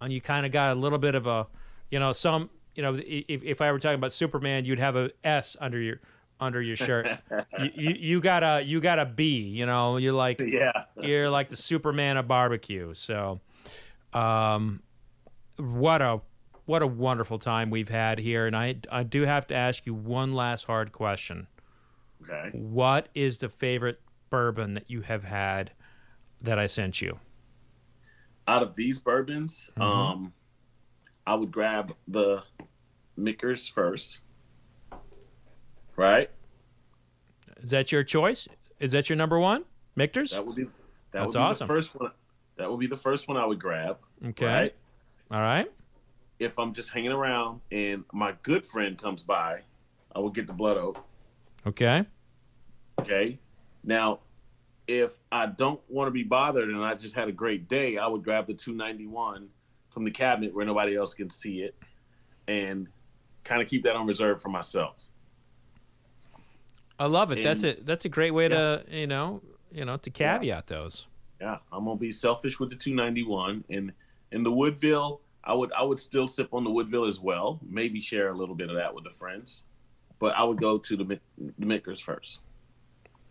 [0.00, 1.46] and you kind of got a little bit of a,
[1.90, 5.12] you know, some, you know, if, if I were talking about Superman, you'd have a
[5.22, 6.00] S under your
[6.40, 7.06] under your shirt.
[7.60, 9.38] you, you you got a you got a B.
[9.42, 10.84] You know, you're like Yeah.
[11.00, 12.92] you're like the Superman of barbecue.
[12.94, 13.40] So,
[14.12, 14.82] um,
[15.56, 16.20] what a
[16.64, 19.94] what a wonderful time we've had here, and I I do have to ask you
[19.94, 21.46] one last hard question.
[22.22, 22.50] Okay.
[22.56, 24.00] What is the favorite
[24.30, 25.72] bourbon that you have had
[26.40, 27.18] that I sent you?
[28.46, 29.82] Out of these bourbons, Mm-hmm.
[29.82, 30.32] um,
[31.26, 32.42] I would grab the
[33.16, 34.20] Michter's first.
[35.96, 36.30] Right.
[37.58, 38.48] Is that your choice?
[38.80, 39.64] Is that your number one?
[39.94, 40.30] Michter's?
[40.32, 40.70] That would be that
[41.12, 41.68] That's would be awesome.
[41.68, 42.10] the first one.
[42.56, 43.98] That would be the first one I would grab.
[44.28, 44.46] Okay.
[44.46, 44.74] Right.
[45.30, 45.70] All right.
[46.42, 49.60] If I'm just hanging around and my good friend comes by,
[50.14, 50.98] I will get the Blood Oath.
[51.64, 52.04] Okay.
[53.00, 53.38] Okay.
[53.84, 54.20] Now,
[54.88, 58.08] if I don't want to be bothered and I just had a great day, I
[58.08, 59.50] would grab the 291
[59.90, 61.76] from the cabinet where nobody else can see it
[62.48, 62.88] and
[63.44, 65.06] kind of keep that on reserve for myself.
[66.98, 67.44] I love it.
[67.44, 67.86] That's And- it.
[67.86, 71.06] That's a great way to you know you know to caveat those.
[71.40, 73.92] Yeah, I'm gonna be selfish with the 291 and
[74.32, 75.20] in the Woodville.
[75.44, 77.60] I would I would still sip on the Woodville as well.
[77.66, 79.64] Maybe share a little bit of that with the friends,
[80.18, 81.04] but I would go to the,
[81.38, 82.40] the Michter's first.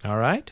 [0.03, 0.51] All right.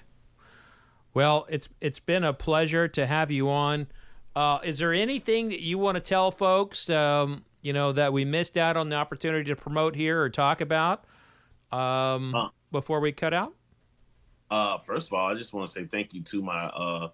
[1.13, 3.87] Well, it's it's been a pleasure to have you on.
[4.35, 6.89] Uh, is there anything that you want to tell folks?
[6.89, 10.61] Um, you know that we missed out on the opportunity to promote here or talk
[10.61, 11.03] about
[11.71, 12.49] um, Uh.
[12.71, 13.53] before we cut out.
[14.49, 17.09] Uh, first of all, I just want to say thank you to my uh,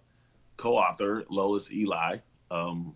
[0.58, 2.22] co-author Lolis Elie,
[2.52, 2.96] um,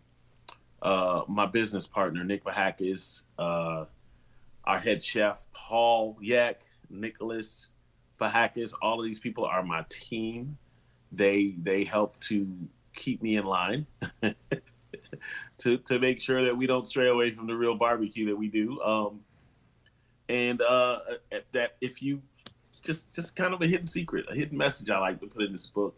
[0.82, 3.86] uh, my business partner Nick Pihakis, uh,
[4.64, 7.70] our head chef Paul Yak, Nicholas
[8.20, 8.74] Pihakis.
[8.82, 10.58] All of these people are my team.
[11.12, 12.48] They they help to
[12.96, 13.88] keep me in line.
[15.60, 18.48] To, to make sure that we don't stray away from the real barbecue that we
[18.48, 19.20] do, um,
[20.30, 21.00] and uh,
[21.52, 22.22] that if you
[22.82, 25.52] just just kind of a hidden secret, a hidden message I like to put in
[25.52, 25.98] this book.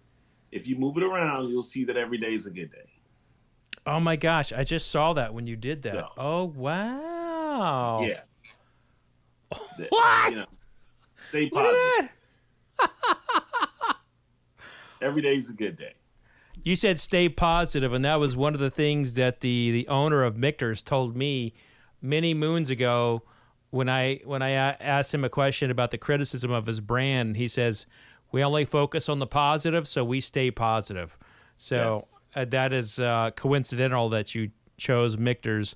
[0.52, 2.91] If you move it around, you'll see that every day is a good day.
[3.86, 4.54] Oh my gosh!
[4.54, 5.96] I just saw that when you did that.
[5.96, 6.08] Yeah.
[6.18, 8.04] Oh wow!
[8.04, 8.22] Yeah.
[9.90, 10.32] What?
[10.32, 10.46] you know,
[11.30, 12.10] stay positive.
[15.02, 15.94] Every day is a good day.
[16.64, 20.24] You said stay positive, and that was one of the things that the the owner
[20.24, 21.54] of Michter's told me
[22.02, 23.24] many moons ago
[23.72, 27.36] when I when I asked him a question about the criticism of his brand.
[27.36, 27.88] He says
[28.32, 31.18] we only focus on the positive, so we stay positive.
[31.58, 32.16] So Yes.
[32.36, 35.76] Uh, that is uh, coincidental that you chose Michter's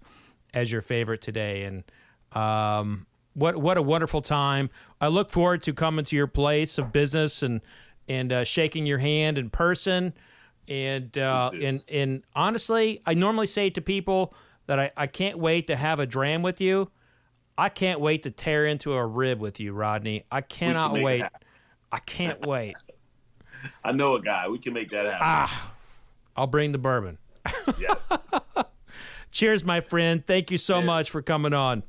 [0.53, 1.83] as your favorite today, and
[2.31, 4.69] um, what what a wonderful time!
[5.01, 7.61] I look forward to coming to your place of business and
[8.07, 10.13] and uh, shaking your hand in person.
[10.67, 14.33] And uh, and and honestly, I normally say to people
[14.65, 16.89] that I, I can't wait to have a dram with you.
[17.57, 20.25] I can't wait to tear into a rib with you, Rodney.
[20.31, 21.23] I cannot it wait.
[21.91, 22.75] I can't wait.
[23.83, 24.47] I know a guy.
[24.47, 25.19] We can make that happen.
[25.21, 25.74] Ah,
[26.35, 27.17] I'll bring the bourbon.
[27.79, 28.11] Yes.
[29.31, 30.25] Cheers, my friend.
[30.25, 30.85] Thank you so Cheers.
[30.85, 31.83] much for coming on.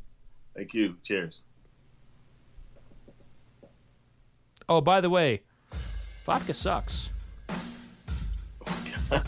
[0.54, 0.96] Thank you.
[1.02, 1.42] Cheers.
[4.68, 5.42] Oh, by the way,
[6.24, 7.10] vodka sucks.
[9.12, 9.18] I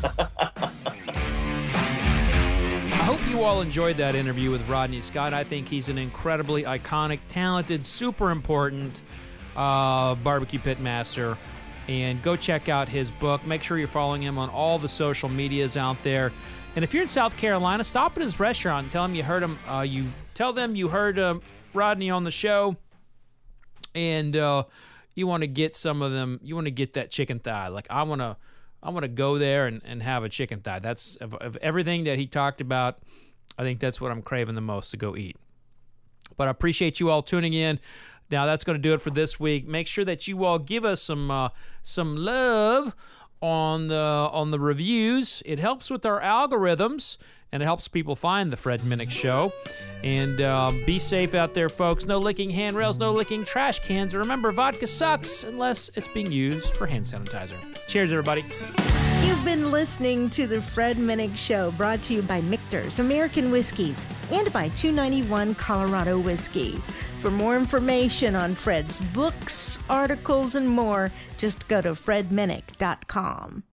[3.05, 5.33] hope you all enjoyed that interview with Rodney Scott.
[5.33, 9.03] I think he's an incredibly iconic, talented, super important
[9.57, 11.39] uh, barbecue pit master.
[11.89, 13.47] And go check out his book.
[13.47, 16.33] Make sure you're following him on all the social medias out there.
[16.77, 19.43] And if you're in South Carolina, stop at his restaurant and tell him you heard
[19.43, 19.59] him.
[19.67, 21.39] Uh, you tell them you heard uh,
[21.73, 22.77] Rodney on the show,
[23.95, 24.65] and uh,
[25.15, 26.39] you want to get some of them.
[26.43, 27.69] You want to get that chicken thigh.
[27.69, 28.37] Like I want to,
[28.83, 30.79] I want to go there and, and have a chicken thigh.
[30.79, 32.99] That's of, of everything that he talked about.
[33.59, 35.37] I think that's what I'm craving the most to go eat.
[36.37, 37.81] But I appreciate you all tuning in.
[38.31, 39.67] Now that's going to do it for this week.
[39.67, 41.49] Make sure that you all give us some uh,
[41.83, 42.95] some love
[43.41, 45.43] on the on the reviews.
[45.47, 47.17] It helps with our algorithms
[47.53, 49.53] and it helps people find the Fred Minnick Show.
[50.05, 52.07] And uh, be safe out there, folks.
[52.07, 54.15] No licking handrails, no licking trash cans.
[54.15, 57.57] Remember, vodka sucks unless it's being used for hand sanitizer.
[57.87, 58.45] Cheers, everybody.
[59.23, 64.07] You've been listening to the Fred Minnick Show, brought to you by Michter's American Whiskies
[64.31, 66.81] and by 291 Colorado Whiskey.
[67.21, 73.65] For more information on Fred's books, articles, and more, just go to fredminnick.com.